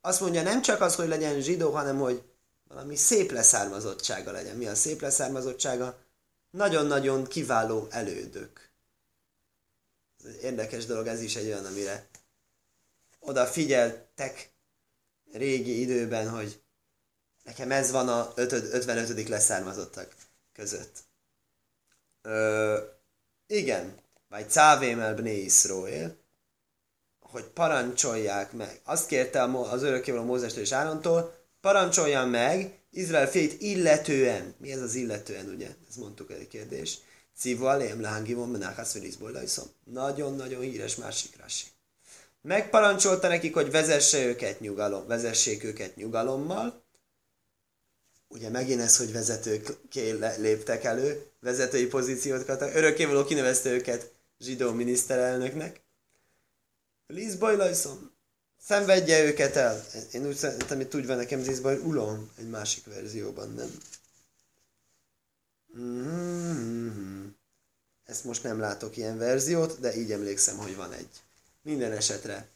azt 0.00 0.20
mondja, 0.20 0.42
nem 0.42 0.62
csak 0.62 0.80
az, 0.80 0.94
hogy 0.94 1.08
legyen 1.08 1.40
zsidó, 1.40 1.70
hanem 1.70 1.98
hogy 1.98 2.22
valami 2.68 2.96
szép 2.96 3.30
leszármazottsága 3.30 4.32
legyen. 4.32 4.56
Mi 4.56 4.66
a 4.66 4.74
szép 4.74 5.00
leszármazottsága? 5.00 5.98
nagyon-nagyon 6.50 7.24
kiváló 7.24 7.86
elődök. 7.90 8.70
Ez 10.18 10.24
egy 10.24 10.42
érdekes 10.42 10.86
dolog, 10.86 11.06
ez 11.06 11.20
is 11.20 11.36
egy 11.36 11.46
olyan, 11.46 11.64
amire 11.64 12.08
oda 13.18 13.46
figyeltek 13.46 14.52
régi 15.32 15.80
időben, 15.80 16.28
hogy 16.28 16.62
nekem 17.42 17.70
ez 17.70 17.90
van 17.90 18.08
a 18.08 18.32
55. 18.34 19.28
leszármazottak 19.28 20.14
között. 20.52 20.98
Ö, 22.22 22.78
igen, 23.46 23.99
vagy 24.30 24.50
Cávémel 24.50 25.14
Bné 25.14 25.38
Iszróél, 25.38 26.16
hogy 27.20 27.44
parancsolják 27.44 28.52
meg. 28.52 28.80
Azt 28.84 29.06
kérte 29.06 29.42
az 29.42 29.82
örökkévaló 29.82 30.24
Mózestől 30.24 30.62
és 30.62 30.72
Árontól, 30.72 31.34
parancsolja 31.60 32.24
meg, 32.24 32.78
Izrael 32.90 33.30
fét 33.30 33.60
illetően, 33.60 34.54
mi 34.58 34.72
ez 34.72 34.80
az 34.80 34.94
illetően, 34.94 35.48
ugye? 35.48 35.68
Ez 35.88 35.96
mondtuk 35.96 36.30
egy 36.30 36.48
kérdés. 36.48 36.98
Civu 37.36 37.64
além 37.64 38.00
lángivon 38.00 38.48
menáhász. 38.48 38.98
Nagyon-nagyon 39.84 40.60
híres 40.60 40.96
másik 40.96 41.36
rási. 41.36 41.66
Megparancsolta 42.42 43.28
nekik, 43.28 43.54
hogy 43.54 43.70
vezesse 43.70 44.24
őket 44.24 44.60
nyugalom, 44.60 45.06
vezessék 45.06 45.64
őket 45.64 45.96
nyugalommal. 45.96 46.82
Ugye 48.28 48.48
megint 48.48 48.80
ez, 48.80 48.96
hogy 48.96 49.12
vezetők 49.12 49.76
léptek 50.38 50.84
elő, 50.84 51.26
vezetői 51.40 51.86
pozíciót 51.86 52.44
kaptak. 52.44 52.74
Örökkévaló 52.74 53.24
kinevezte 53.24 53.70
őket 53.70 54.10
zsidó 54.40 54.72
miniszterelnöknek. 54.72 55.80
Lizbajlajszom 57.06 58.10
szenvedje 58.58 59.24
őket 59.24 59.56
el. 59.56 59.84
Én 60.12 60.26
úgy 60.26 60.36
szerintem, 60.36 60.80
itt 60.80 60.94
úgy 60.94 61.06
nekem 61.06 61.42
zízban, 61.42 61.74
hogy 61.74 61.84
ulom 61.84 62.30
egy 62.38 62.48
másik 62.48 62.84
verzióban, 62.84 63.54
nem? 63.54 63.78
Mm-hmm. 65.78 67.26
Ezt 68.04 68.24
most 68.24 68.42
nem 68.42 68.60
látok 68.60 68.96
ilyen 68.96 69.18
verziót, 69.18 69.80
de 69.80 69.96
így 69.96 70.12
emlékszem, 70.12 70.56
hogy 70.56 70.76
van 70.76 70.92
egy. 70.92 71.08
Minden 71.62 71.92
esetre. 71.92 72.48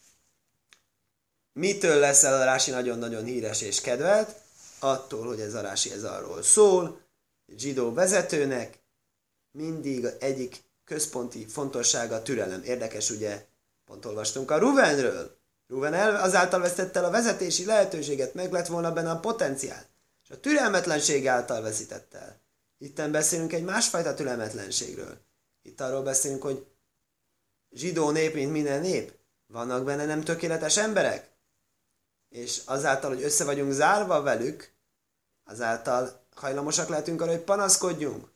Mitől 1.53 1.99
lesz 1.99 2.23
el 2.23 2.41
a 2.41 2.45
Rási 2.45 2.71
nagyon-nagyon 2.71 3.25
híres 3.25 3.61
és 3.61 3.81
kedvelt? 3.81 4.35
Attól, 4.79 5.27
hogy 5.27 5.41
ez 5.41 5.55
a 5.55 5.61
Rási 5.61 5.93
ez 5.93 6.05
arról 6.05 6.43
szól, 6.43 7.01
zsidó 7.57 7.93
vezetőnek 7.93 8.79
mindig 9.51 10.07
egyik 10.19 10.64
központi 10.85 11.47
fontossága 11.47 12.23
türelem. 12.23 12.63
Érdekes, 12.63 13.11
ugye, 13.11 13.47
pont 13.85 14.05
olvastunk 14.05 14.51
a 14.51 14.59
Ruvenről, 14.59 15.43
Ruven 15.69 15.95
el, 15.95 16.17
azáltal 16.17 16.61
vesztette 16.61 16.99
el 16.99 17.05
a 17.05 17.11
vezetési 17.11 17.65
lehetőséget, 17.65 18.35
meg 18.35 18.53
lett 18.53 18.67
volna 18.67 18.93
benne 18.93 19.11
a 19.11 19.21
potenciál. 19.21 19.87
És 20.25 20.31
a 20.31 20.41
türelmetlenség 20.41 21.29
által 21.29 21.63
veszítette 21.63 22.19
el. 22.19 22.41
Itten 22.79 23.13
beszélünk 23.13 23.53
egy 23.53 23.65
másfajta 23.65 24.15
türelmetlenségről. 24.15 25.19
Itt 25.63 25.81
arról 25.81 26.03
beszélünk, 26.03 26.43
hogy 26.43 26.67
zsidó 27.71 28.11
nép, 28.11 28.35
mint 28.35 28.53
minden 28.53 28.81
nép, 28.81 29.13
vannak 29.47 29.85
benne 29.85 30.05
nem 30.05 30.23
tökéletes 30.23 30.77
emberek. 30.77 31.31
És 32.29 32.63
azáltal, 32.65 33.11
hogy 33.11 33.23
össze 33.23 33.45
vagyunk 33.45 33.73
zárva 33.73 34.23
velük, 34.23 34.73
azáltal 35.45 36.27
hajlamosak 36.35 36.89
lehetünk 36.89 37.21
arra, 37.21 37.31
hogy 37.31 37.41
panaszkodjunk. 37.41 38.29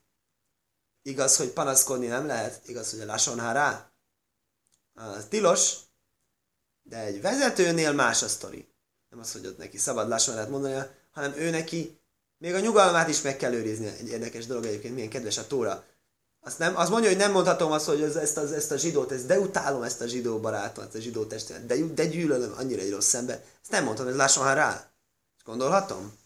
Igaz, 1.09 1.37
hogy 1.37 1.49
panaszkodni 1.49 2.07
nem 2.07 2.27
lehet, 2.27 2.61
igaz, 2.67 2.91
hogy 2.91 3.01
a 3.01 3.05
lason 3.05 3.53
rá. 3.53 3.91
Az 4.95 5.27
tilos, 5.29 5.75
de 6.83 6.99
egy 6.99 7.21
vezetőnél 7.21 7.93
más 7.93 8.23
a 8.23 8.29
sztori. 8.29 8.69
Nem 9.09 9.21
az, 9.21 9.33
hogy 9.33 9.47
ott 9.47 9.59
neki 9.59 9.79
szabad 9.79 10.09
lehet 10.09 10.49
mondani, 10.49 10.87
hanem 11.13 11.33
ő 11.37 11.51
neki 11.51 12.01
még 12.39 12.55
a 12.55 12.61
nyugalmát 12.61 13.09
is 13.09 13.21
meg 13.21 13.37
kell 13.37 13.53
őrizni. 13.53 13.87
Egy 13.87 14.09
érdekes 14.09 14.47
dolog 14.47 14.65
egyébként, 14.65 14.95
milyen 14.95 15.09
kedves 15.09 15.39
a 15.39 15.47
tóra. 15.47 15.85
Azt, 16.41 16.59
nem, 16.59 16.77
azt 16.77 16.91
mondja, 16.91 17.09
hogy 17.09 17.19
nem 17.19 17.33
mondhatom 17.33 17.73
azt, 17.73 17.87
hogy 17.87 18.03
ezt, 18.03 18.37
a, 18.37 18.55
ezt 18.55 18.71
a 18.71 18.77
zsidót, 18.77 19.13
ezt, 19.13 19.27
de 19.27 19.39
utálom 19.39 19.83
ezt 19.83 20.01
a 20.01 20.07
zsidó 20.07 20.41
barátom, 20.41 20.85
ezt 20.85 20.95
a 20.95 21.01
zsidó 21.01 21.25
testvéret, 21.25 21.67
de, 21.67 21.77
de 21.77 22.07
gyűlölöm 22.07 22.55
annyira 22.57 22.83
egy 22.83 22.91
rossz 22.91 23.09
szembe. 23.09 23.33
Ezt 23.33 23.71
nem 23.71 23.85
mondhatom, 23.85 24.13
ez 24.13 24.19
lásson 24.19 24.55
rá. 24.55 24.91
Gondolhatom? 25.45 26.19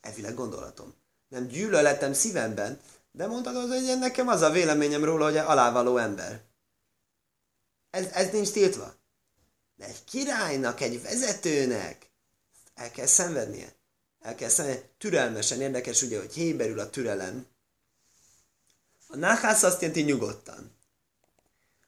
Elvileg 0.00 0.34
gondolhatom. 0.34 0.94
Nem 1.28 1.46
gyűlöletem 1.46 2.12
szívemben, 2.12 2.80
de 3.12 3.26
mondhatod, 3.26 3.68
hogy 3.70 3.98
nekem 3.98 4.28
az 4.28 4.40
a 4.40 4.50
véleményem 4.50 5.04
róla, 5.04 5.24
hogy 5.24 5.36
alávaló 5.36 5.96
ember. 5.96 6.42
Ez, 7.90 8.06
ez 8.12 8.30
nincs 8.32 8.50
tiltva. 8.50 8.94
De 9.76 9.84
egy 9.84 10.04
királynak, 10.04 10.80
egy 10.80 11.02
vezetőnek 11.02 12.08
el 12.78 12.90
kell 12.90 13.06
szenvednie. 13.06 13.74
El 14.20 14.34
kell 14.34 14.48
szenvednie. 14.48 14.90
Türelmesen. 14.98 15.60
Érdekes 15.60 16.02
ugye, 16.02 16.18
hogy 16.18 16.32
héberül 16.32 16.78
a 16.78 16.90
türelem. 16.90 17.46
A 19.06 19.16
náhász 19.16 19.62
azt 19.62 19.80
jelenti 19.80 20.02
nyugodtan. 20.02 20.76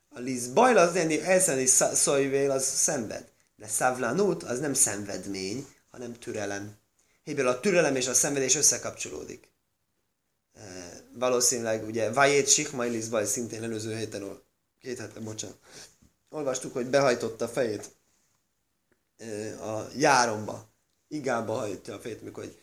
A 0.09 0.18
liz 0.18 0.48
bajl 0.48 0.78
az 0.78 0.94
jelenti 0.94 1.20
elszeni 1.20 1.66
szojvél, 1.66 2.50
az 2.50 2.64
szenved. 2.64 3.28
De 3.56 3.68
szávlánút 3.68 4.42
az 4.42 4.59
nem 4.59 4.74
szenvedmény, 4.74 5.66
hanem 5.90 6.12
türelem. 6.12 6.76
Héberül 7.24 7.50
a 7.50 7.61
türelem 7.61 7.96
és 7.96 8.06
a 8.06 8.14
szenvedés 8.14 8.54
összekapcsolódik. 8.54 9.48
Valószínűleg 11.12 11.84
ugye 11.86 12.12
Vajét 12.12 12.48
Sikmai 12.48 12.90
liz 12.90 13.08
baj 13.08 13.26
szintén 13.26 13.62
előző 13.62 13.96
héten, 13.96 14.42
két 14.78 14.98
hete, 14.98 15.20
bocsánat 15.20 15.58
olvastuk, 16.30 16.72
hogy 16.72 16.86
behajtotta 16.86 17.44
a 17.44 17.48
fejét 17.48 17.90
a 19.60 19.86
járomba. 19.96 20.68
Igába 21.08 21.54
hajtja 21.54 21.94
a 21.94 21.98
fejét, 21.98 22.22
mikor 22.22 22.44
hogy 22.44 22.58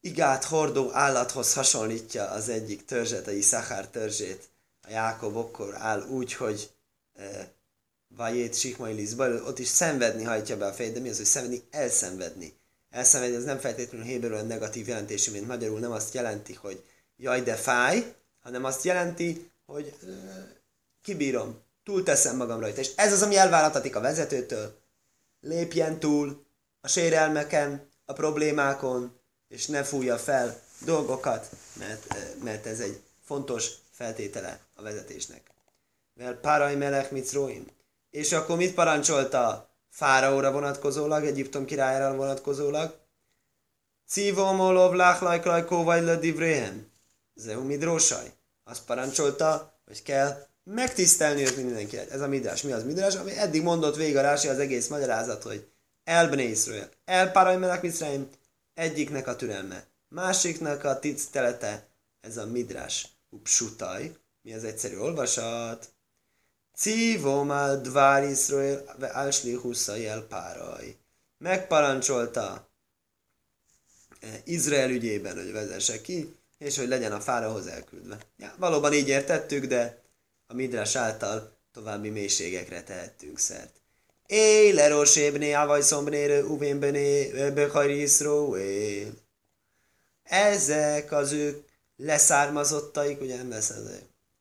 igát 0.00 0.44
hordó 0.44 0.92
állathoz 0.92 1.54
hasonlítja 1.54 2.30
az 2.30 2.48
egyik 2.48 2.84
törzset, 2.84 3.26
a 3.26 3.30
Iszachár 3.30 3.88
törzsét. 3.88 4.48
A 4.82 4.90
Jákob 4.90 5.36
akkor 5.36 5.74
áll 5.74 6.02
úgy, 6.02 6.32
hogy 6.32 6.70
e, 7.14 7.52
Vajét 8.08 8.54
Sikmai 8.54 8.92
Liszba, 8.92 9.28
ott 9.28 9.58
is 9.58 9.68
szenvedni 9.68 10.22
hajtja 10.22 10.56
be 10.56 10.66
a 10.66 10.72
fejét, 10.72 10.92
de 10.92 11.00
mi 11.00 11.08
az, 11.08 11.16
hogy 11.16 11.26
szenvedni? 11.26 11.62
Elszenvedni. 11.70 12.54
Elszenvedni, 12.90 13.36
ez 13.36 13.44
nem 13.44 13.58
feltétlenül 13.58 14.06
héberül 14.06 14.40
negatív 14.40 14.88
jelentésű, 14.88 15.32
mint 15.32 15.46
magyarul 15.46 15.78
nem 15.78 15.92
azt 15.92 16.14
jelenti, 16.14 16.54
hogy 16.54 16.84
jaj, 17.22 17.42
de 17.42 17.54
fáj, 17.54 18.14
hanem 18.42 18.64
azt 18.64 18.84
jelenti, 18.84 19.50
hogy 19.66 19.94
kibírom, 21.02 21.60
túlteszem 21.84 22.36
magam 22.36 22.60
rajta. 22.60 22.80
És 22.80 22.90
ez 22.96 23.12
az, 23.12 23.22
ami 23.22 23.36
elvállaltatik 23.36 23.96
a 23.96 24.00
vezetőtől. 24.00 24.78
Lépjen 25.40 25.98
túl 25.98 26.44
a 26.80 26.88
sérelmeken, 26.88 27.90
a 28.04 28.12
problémákon, 28.12 29.18
és 29.48 29.66
ne 29.66 29.82
fújja 29.84 30.18
fel 30.18 30.60
dolgokat, 30.84 31.50
mert, 31.78 32.14
mert 32.42 32.66
ez 32.66 32.80
egy 32.80 33.00
fontos 33.24 33.70
feltétele 33.90 34.60
a 34.74 34.82
vezetésnek. 34.82 35.40
Vel 36.14 36.34
Párai 36.34 36.74
Melech 36.74 37.12
Mitzróim. 37.12 37.66
És 38.10 38.32
akkor 38.32 38.56
mit 38.56 38.74
parancsolta 38.74 39.70
Fáraóra 39.90 40.52
vonatkozólag, 40.52 41.24
Egyiptom 41.24 41.64
királyára 41.64 42.14
vonatkozólag? 42.14 43.00
Cívomolov 44.08 44.92
láhlajklajkó 44.92 45.82
vagy 45.82 46.02
lödivréhem. 46.02 46.91
Zehu 47.42 47.62
midrósaj. 47.62 48.32
Azt 48.64 48.84
parancsolta, 48.84 49.78
hogy 49.86 50.02
kell 50.02 50.46
megtisztelni 50.64 51.42
őt 51.42 51.56
mindenkinek. 51.56 52.10
Ez 52.10 52.20
a 52.20 52.28
midrás. 52.28 52.62
Mi 52.62 52.72
az 52.72 52.84
midrás? 52.84 53.14
Ami 53.14 53.36
eddig 53.36 53.62
mondott 53.62 53.96
végig 53.96 54.16
a 54.16 54.20
Rási 54.20 54.48
az 54.48 54.58
egész 54.58 54.88
magyarázat, 54.88 55.42
hogy 55.42 55.66
elbne 56.04 56.42
Iszrael, 56.42 56.90
elpáraj 57.04 57.56
melek 57.56 57.82
Miszraim, 57.82 58.28
egyiknek 58.74 59.26
a 59.26 59.36
türelme, 59.36 59.86
másiknak 60.08 60.84
a 60.84 60.98
tisztelete, 60.98 61.86
ez 62.20 62.36
a 62.36 62.46
midrás. 62.46 63.08
Upsutaj, 63.30 64.16
mi 64.42 64.54
az 64.54 64.64
egyszerű 64.64 64.96
olvasat? 64.96 65.88
Cívom 66.74 67.50
al 67.50 67.76
dvár 67.76 68.24
Iszrael, 68.24 68.84
ve 68.98 69.14
álsli 69.14 69.54
huszai 69.54 70.06
elpáraj. 70.06 70.96
Megparancsolta 71.38 72.68
eh, 74.20 74.40
Izrael 74.44 74.90
ügyében, 74.90 75.36
hogy 75.36 75.52
vezesse 75.52 76.00
ki, 76.00 76.36
és 76.62 76.76
hogy 76.76 76.88
legyen 76.88 77.12
a 77.12 77.20
fárahoz 77.20 77.66
elküldve. 77.66 78.18
Ja, 78.36 78.54
valóban 78.58 78.92
így 78.92 79.08
értettük, 79.08 79.64
de 79.64 80.02
a 80.46 80.54
Midrás 80.54 80.96
által 80.96 81.56
további 81.72 82.08
mélységekre 82.08 82.82
tehettünk 82.82 83.38
szert. 83.38 83.80
Éle 84.26 84.88
rosébné, 84.88 85.52
avajszombnére, 85.52 86.44
uvénbené, 86.44 87.50
behajriszróél. 87.50 89.12
Ezek 90.22 91.12
az 91.12 91.32
ők 91.32 91.64
leszármazottaik, 91.96 93.20
ugye 93.20 93.36
nem 93.36 93.48
lesz 93.48 93.70
ez 93.70 93.82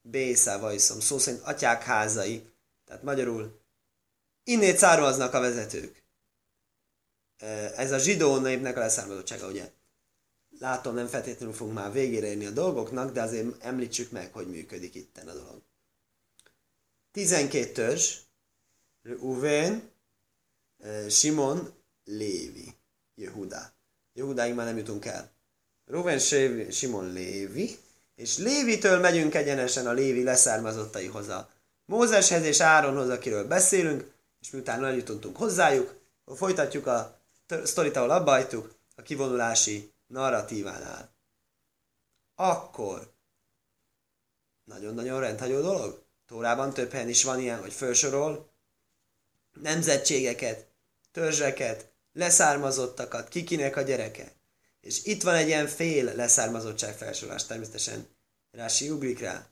Bészá 0.02 0.58
vajszom, 0.58 1.00
szó 1.00 1.18
szerint 1.18 1.42
atyák 1.44 1.84
házai. 1.84 2.50
Tehát 2.86 3.04
magyarul 3.04 3.60
innét 4.44 4.78
származnak 4.78 5.34
a 5.34 5.40
vezetők. 5.40 6.04
Ez 7.76 7.92
a 7.92 7.98
zsidó 7.98 8.38
népnek 8.38 8.78
a 8.78 8.80
leszármazottsága, 8.80 9.48
ugye? 9.48 9.70
Látom, 10.62 10.93
nem 10.93 11.08
feltétlenül 11.08 11.56
fogunk 11.56 11.76
már 11.76 11.91
végére 11.91 12.28
érni 12.28 12.45
a 12.45 12.52
dolgoknak, 12.52 13.12
de 13.12 13.21
azért 13.21 13.63
említsük 13.63 14.12
meg, 14.12 14.34
hogy 14.34 14.47
működik 14.47 14.95
itten 14.95 15.28
a 15.28 15.34
dolog. 15.34 15.62
12 17.12 17.71
törzs, 17.71 18.17
Reuven, 19.04 19.91
Simon, 21.10 21.74
Lévi, 22.04 22.74
Jehuda. 23.15 23.74
Jehudáig 24.13 24.54
már 24.54 24.65
nem 24.65 24.78
jutunk 24.78 25.06
el. 25.06 25.32
Reuven, 25.86 26.19
Simon, 26.69 27.13
Lévi, 27.13 27.78
és 28.15 28.38
Lévitől 28.38 29.00
megyünk 29.00 29.36
egyenesen 29.36 29.88
a 29.88 29.91
Lévi 29.91 30.24
leszármazottaihoz 30.24 31.28
a 31.28 31.50
Mózeshez 31.86 32.43
és 32.43 32.60
Áronhoz, 32.60 33.10
akiről 33.10 33.47
beszélünk, 33.47 34.12
és 34.41 34.50
miután 34.50 34.86
eljutottunk 34.86 35.38
hozzájuk, 35.38 35.95
folytatjuk 36.36 36.88
a 36.88 37.19
sztorit, 37.63 37.95
ahol 37.95 38.10
abba 38.10 38.47
a 38.95 39.02
kivonulási 39.02 39.91
narratívánál. 40.12 41.15
Akkor 42.36 43.13
nagyon-nagyon 44.63 45.19
rendhagyó 45.19 45.62
dolog. 45.62 46.04
Tórában 46.26 46.74
több 46.74 46.91
helyen 46.91 47.10
is 47.10 47.24
van 47.24 47.39
ilyen, 47.39 47.60
hogy 47.60 47.74
felsorol 47.74 48.52
nemzetségeket, 49.62 50.67
törzseket, 51.12 51.91
leszármazottakat, 52.13 53.28
kikinek 53.28 53.76
a 53.76 53.82
gyereke. 53.82 54.32
És 54.82 55.04
itt 55.04 55.24
van 55.24 55.36
egy 55.36 55.47
ilyen 55.47 55.67
fél 55.67 56.15
leszármazottság 56.15 56.97
felsorolás, 56.97 57.45
természetesen 57.45 58.08
Rási 58.52 58.89
ugrik 58.89 59.19
rá. 59.19 59.47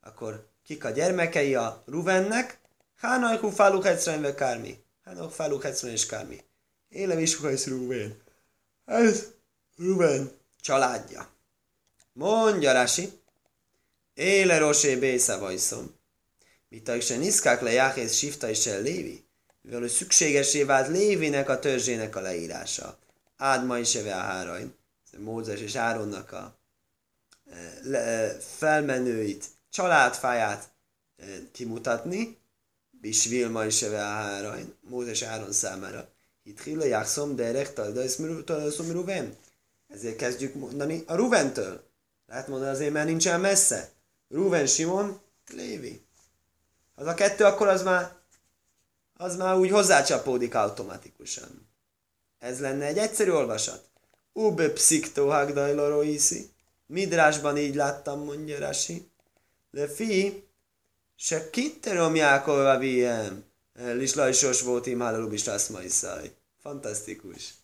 Akkor 0.00 0.48
kik 0.62 0.84
a 0.84 0.90
gyermekei 0.90 1.54
a 1.54 1.82
Ruvennek? 1.86 2.60
Hánajkú 2.96 3.48
fáluk 3.48 3.86
egyszerűen 3.86 4.22
ve 4.22 4.34
kármi. 4.34 4.84
Hánok 5.04 5.32
fáluk 5.32 5.64
egyszerűen 5.64 5.96
és 5.96 6.06
kármi. 6.06 6.44
Élem 6.88 7.18
is 7.18 7.40
Ruven. 7.66 8.22
Ez 8.84 9.26
Ruven 9.76 10.30
családja. 10.60 11.28
Mondja 12.12 12.72
Rási. 12.72 13.20
Éle 14.14 14.58
rosé 14.58 14.96
bésze 14.96 15.36
vajszom. 15.36 15.94
Mit 16.68 17.02
se 17.02 17.16
niszkák 17.16 17.60
le 17.60 17.72
Jáhész 17.72 18.14
Sifta 18.14 18.48
és 18.48 18.66
el 18.66 18.82
Lévi, 18.82 19.24
mivel 19.60 19.80
hogy 19.80 19.90
szükségesé 19.90 20.62
vált 20.62 20.88
Lévinek 20.88 21.48
a 21.48 21.58
törzsének 21.58 22.16
a 22.16 22.20
leírása. 22.20 22.98
Ádma 23.36 23.78
is 23.78 23.94
eve 23.94 24.14
a 24.14 24.20
háraj, 24.20 24.66
Mózes 25.18 25.60
és 25.60 25.74
Áronnak 25.74 26.32
a 26.32 26.58
e, 27.50 27.78
le, 27.82 27.98
e, 27.98 28.38
felmenőit, 28.38 29.44
családfáját 29.70 30.68
e, 31.16 31.24
kimutatni, 31.52 32.38
Bisvilma 32.90 33.64
is 33.64 33.82
eve 33.82 34.02
a 34.02 34.10
háraj, 34.10 34.64
Mózes 34.80 35.22
Áron 35.22 35.52
számára. 35.52 36.08
Itt 36.42 36.62
hilla 36.62 36.84
jákszom, 36.84 37.36
de 37.36 37.50
rektal, 37.50 37.92
de 37.92 38.00
ezt. 38.00 38.20
Ezért 39.88 40.16
kezdjük 40.16 40.54
mondani 40.54 41.04
a 41.06 41.14
Ruventől. 41.14 41.84
Lehet 42.26 42.48
mondani 42.48 42.70
azért, 42.70 42.92
mert 42.92 43.06
nincsen 43.06 43.40
messze. 43.40 43.90
Ruven 44.28 44.66
Simon, 44.66 45.20
Lévi 45.54 46.06
az 46.96 47.06
a 47.06 47.14
kettő, 47.14 47.44
akkor 47.44 47.68
az 47.68 47.82
már 47.82 48.14
az 49.16 49.36
már 49.36 49.56
úgy 49.56 49.70
hozzácsapódik 49.70 50.54
automatikusan. 50.54 51.68
Ez 52.38 52.60
lenne 52.60 52.84
egy 52.84 52.98
egyszerű 52.98 53.30
olvasat. 53.30 53.84
Ube 54.32 54.70
psziktó 54.70 55.28
hagdajloroiszi. 55.28 56.50
Midrásban 56.86 57.56
így 57.56 57.74
láttam, 57.74 58.24
mondja 58.24 58.58
Rasi. 58.58 59.10
De 59.70 59.88
fi, 59.88 60.44
se 61.16 61.50
kitterom 61.50 62.14
Jákov 62.14 62.58
a 62.58 62.78
viem. 62.78 63.44
Lislajsos 63.74 64.62
volt 64.62 64.86
imáló 64.86 65.32
is 65.32 65.44
lesz. 65.44 65.70
Fantasztikus. 66.60 67.54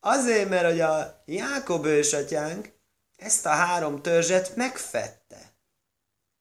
Azért, 0.00 0.48
mert 0.48 0.64
hogy 0.64 0.80
a 0.80 1.22
Jákob 1.26 1.84
ősatyánk 1.84 2.72
ezt 3.16 3.46
a 3.46 3.48
három 3.48 4.02
törzset 4.02 4.56
megfette, 4.56 5.52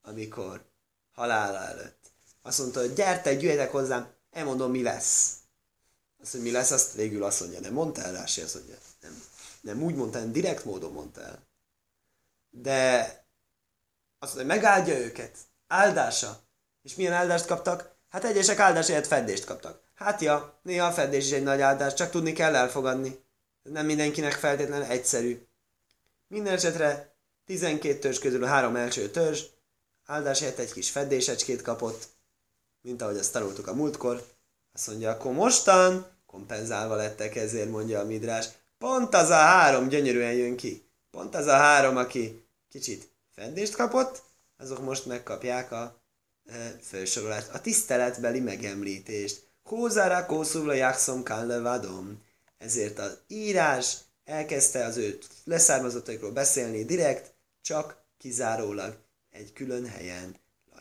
amikor 0.02 0.66
halála 1.14 1.60
előtt. 1.60 2.12
Azt 2.42 2.60
mondta, 2.60 2.80
hogy 2.80 2.94
gyertek, 2.94 3.42
jöjjetek 3.42 3.72
hozzám, 3.72 4.14
elmondom, 4.32 4.72
mi 4.72 4.82
lesz. 4.82 5.34
Azt, 6.22 6.32
hogy 6.32 6.42
mi 6.42 6.52
lesz, 6.52 6.72
azt 6.72 6.94
végül 6.94 7.24
azt 7.24 7.40
mondja, 7.40 7.60
nem 7.60 7.74
mondta 7.74 8.02
el 8.02 8.12
Rási, 8.12 8.42
azt 8.42 8.54
mondja, 8.54 8.76
nem, 9.02 9.24
nem 9.62 9.84
úgy 9.84 9.96
mondta, 9.96 10.20
nem 10.20 10.32
direkt 10.32 10.66
módon 10.66 10.92
mondta 10.92 11.22
el. 11.22 11.48
De 12.50 13.02
azt 14.20 14.36
mondja, 14.36 14.56
megáldja 14.56 14.98
őket, 14.98 15.38
áldása. 15.68 16.40
És 16.84 16.96
milyen 16.96 17.14
áldást 17.14 17.46
kaptak? 17.46 17.96
Hát 18.10 18.24
egyesek 18.24 18.60
áldásért 18.60 19.08
feddést 19.08 19.46
kaptak. 19.46 19.82
Hát 19.96 20.22
ja, 20.22 20.60
néha 20.64 20.88
a 20.88 20.92
feddés 20.92 21.26
is 21.26 21.32
egy 21.32 21.44
nagy 21.44 21.62
áldás, 21.62 21.94
csak 21.94 22.10
tudni 22.10 22.34
kell 22.34 22.56
elfogadni. 22.56 23.26
Nem 23.72 23.86
mindenkinek 23.86 24.34
feltétlenül 24.34 24.86
egyszerű. 24.86 25.46
Minden 26.28 26.54
esetre 26.54 27.16
12 27.46 28.00
törzs 28.00 28.20
közül 28.20 28.44
a 28.44 28.48
három 28.48 28.76
első 28.76 29.10
törzs 29.10 29.44
áldásért 30.06 30.60
egy 30.60 30.74
kis 30.74 30.90
feddésecskét 30.90 31.62
kapott, 31.62 32.08
mint 32.82 33.02
ahogy 33.02 33.18
azt 33.18 33.32
tanultuk 33.32 33.68
a 33.68 33.74
múltkor. 33.74 34.26
Azt 34.74 34.88
mondja, 34.88 35.10
akkor 35.10 35.32
mostan 35.32 36.08
kompenzálva 36.26 36.96
lettek 36.96 37.36
ezért, 37.36 37.70
mondja 37.70 38.00
a 38.00 38.06
midrás. 38.06 38.48
Pont 38.78 39.14
az 39.14 39.30
a 39.30 39.34
három 39.34 39.88
gyönyörűen 39.88 40.34
jön 40.34 40.56
ki. 40.56 40.86
Pont 41.12 41.36
az 41.36 41.46
a 41.46 41.56
három, 41.56 41.98
aki 41.98 42.46
kicsit 42.70 43.10
fendést 43.36 43.76
kapott, 43.76 44.22
azok 44.58 44.82
most 44.82 45.06
megkapják 45.06 45.72
a 45.72 46.02
e, 46.46 46.78
felsorolást, 46.82 47.50
a 47.54 47.62
tiszteletbeli 47.62 48.40
megemlítést. 48.40 49.48
Hózára 49.64 50.26
kószulva 50.26 50.74
jákszom 50.74 51.24
levadom. 51.26 52.26
Ezért 52.58 53.00
az 53.00 53.18
írás 53.28 53.98
elkezdte 54.26 54.86
az 54.86 54.98
ő 54.98 55.18
leszármazottaikról 55.44 56.32
beszélni 56.32 56.86
direkt, 56.86 57.34
csak 57.62 58.04
kizárólag 58.18 58.98
egy 59.32 59.54
külön 59.54 59.86
helyen. 59.86 60.36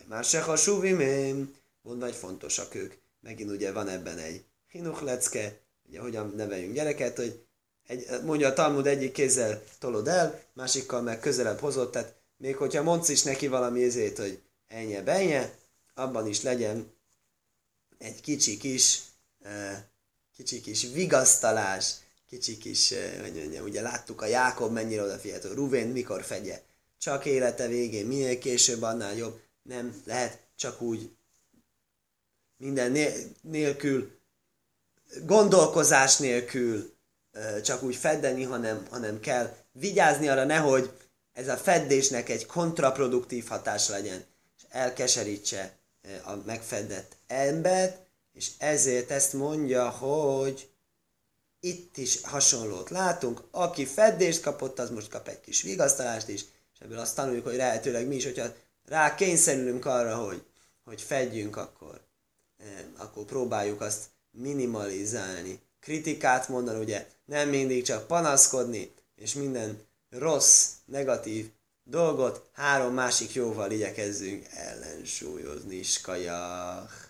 Laj, 0.08 0.22
se 0.22 0.40
hasúvimém, 0.40 1.54
mondva, 1.82 2.04
hogy 2.04 2.14
fontosak 2.14 2.74
ők. 2.74 2.94
Megint 3.20 3.50
ugye 3.50 3.72
van 3.72 3.88
ebben 3.88 4.18
egy 4.18 4.44
hinuchlecke, 4.68 5.58
ugye 5.88 6.00
hogyan 6.00 6.32
neveljünk 6.36 6.74
gyereket, 6.74 7.16
hogy 7.16 7.44
egy, 7.86 8.06
mondja 8.24 8.48
a 8.48 8.52
Talmud 8.52 8.86
egyik 8.86 9.12
kézzel 9.12 9.62
tolod 9.78 10.08
el, 10.08 10.42
másikkal 10.52 11.02
meg 11.02 11.20
közelebb 11.20 11.58
hozott, 11.58 11.92
tehát 11.92 12.14
még 12.36 12.56
hogyha 12.56 12.82
mondsz 12.82 13.08
is 13.08 13.22
neki 13.22 13.48
valami 13.48 13.84
ezért, 13.84 14.18
hogy 14.18 14.40
ennyi 14.68 15.00
benye, 15.00 15.54
abban 15.94 16.26
is 16.26 16.42
legyen 16.42 16.92
egy 17.98 18.20
kicsi 18.20 18.56
kis, 18.56 19.02
kicsi 20.36 20.60
kis 20.60 20.86
vigasztalás, 20.92 21.94
kicsi 22.28 22.58
kis, 22.58 22.94
hogy 23.22 23.34
mondjam, 23.34 23.64
ugye 23.64 23.80
láttuk 23.80 24.22
a 24.22 24.26
Jákob 24.26 24.72
mennyire 24.72 25.02
odafigyelt, 25.02 25.42
hogy 25.42 25.56
Ruvén 25.56 25.88
mikor 25.88 26.24
fegye, 26.24 26.62
csak 26.98 27.24
élete 27.24 27.66
végén, 27.66 28.06
minél 28.06 28.38
később, 28.38 28.82
annál 28.82 29.14
jobb, 29.14 29.40
nem 29.62 30.02
lehet 30.04 30.38
csak 30.56 30.80
úgy 30.80 31.10
minden 32.56 33.14
nélkül, 33.40 34.10
gondolkozás 35.24 36.16
nélkül 36.16 36.94
csak 37.62 37.82
úgy 37.82 37.96
feddeni, 37.96 38.42
hanem, 38.42 38.86
hanem 38.90 39.20
kell 39.20 39.56
vigyázni 39.72 40.28
arra, 40.28 40.44
nehogy 40.44 40.90
ez 41.32 41.48
a 41.48 41.56
feddésnek 41.56 42.28
egy 42.28 42.46
kontraproduktív 42.46 43.46
hatás 43.46 43.88
legyen, 43.88 44.24
és 44.56 44.62
elkeserítse 44.68 45.76
a 46.24 46.34
megfedett 46.46 47.16
embert, 47.26 48.05
és 48.36 48.50
ezért 48.58 49.10
ezt 49.10 49.32
mondja, 49.32 49.88
hogy 49.88 50.70
itt 51.60 51.96
is 51.96 52.20
hasonlót 52.22 52.90
látunk, 52.90 53.42
aki 53.50 53.84
feddést 53.84 54.40
kapott, 54.40 54.78
az 54.78 54.90
most 54.90 55.08
kap 55.08 55.28
egy 55.28 55.40
kis 55.40 55.62
vigasztalást 55.62 56.28
is, 56.28 56.40
és 56.74 56.80
ebből 56.80 56.98
azt 56.98 57.14
tanuljuk, 57.14 57.44
hogy 57.44 57.56
lehetőleg 57.56 58.06
mi 58.06 58.14
is, 58.14 58.24
hogyha 58.24 58.54
rá 58.84 59.14
kényszerülünk 59.14 59.84
arra, 59.84 60.16
hogy, 60.16 60.44
hogy 60.84 61.02
fedjünk, 61.02 61.56
akkor, 61.56 62.00
eh, 62.56 62.84
akkor 62.96 63.24
próbáljuk 63.24 63.80
azt 63.80 64.04
minimalizálni. 64.30 65.60
Kritikát 65.80 66.48
mondani, 66.48 66.80
ugye 66.80 67.06
nem 67.24 67.48
mindig 67.48 67.84
csak 67.84 68.06
panaszkodni, 68.06 68.94
és 69.14 69.34
minden 69.34 69.86
rossz, 70.10 70.70
negatív 70.84 71.50
dolgot 71.84 72.48
három 72.52 72.94
másik 72.94 73.32
jóval 73.32 73.70
igyekezzünk 73.70 74.46
ellensúlyozni, 74.50 75.82
skajach. 75.82 77.05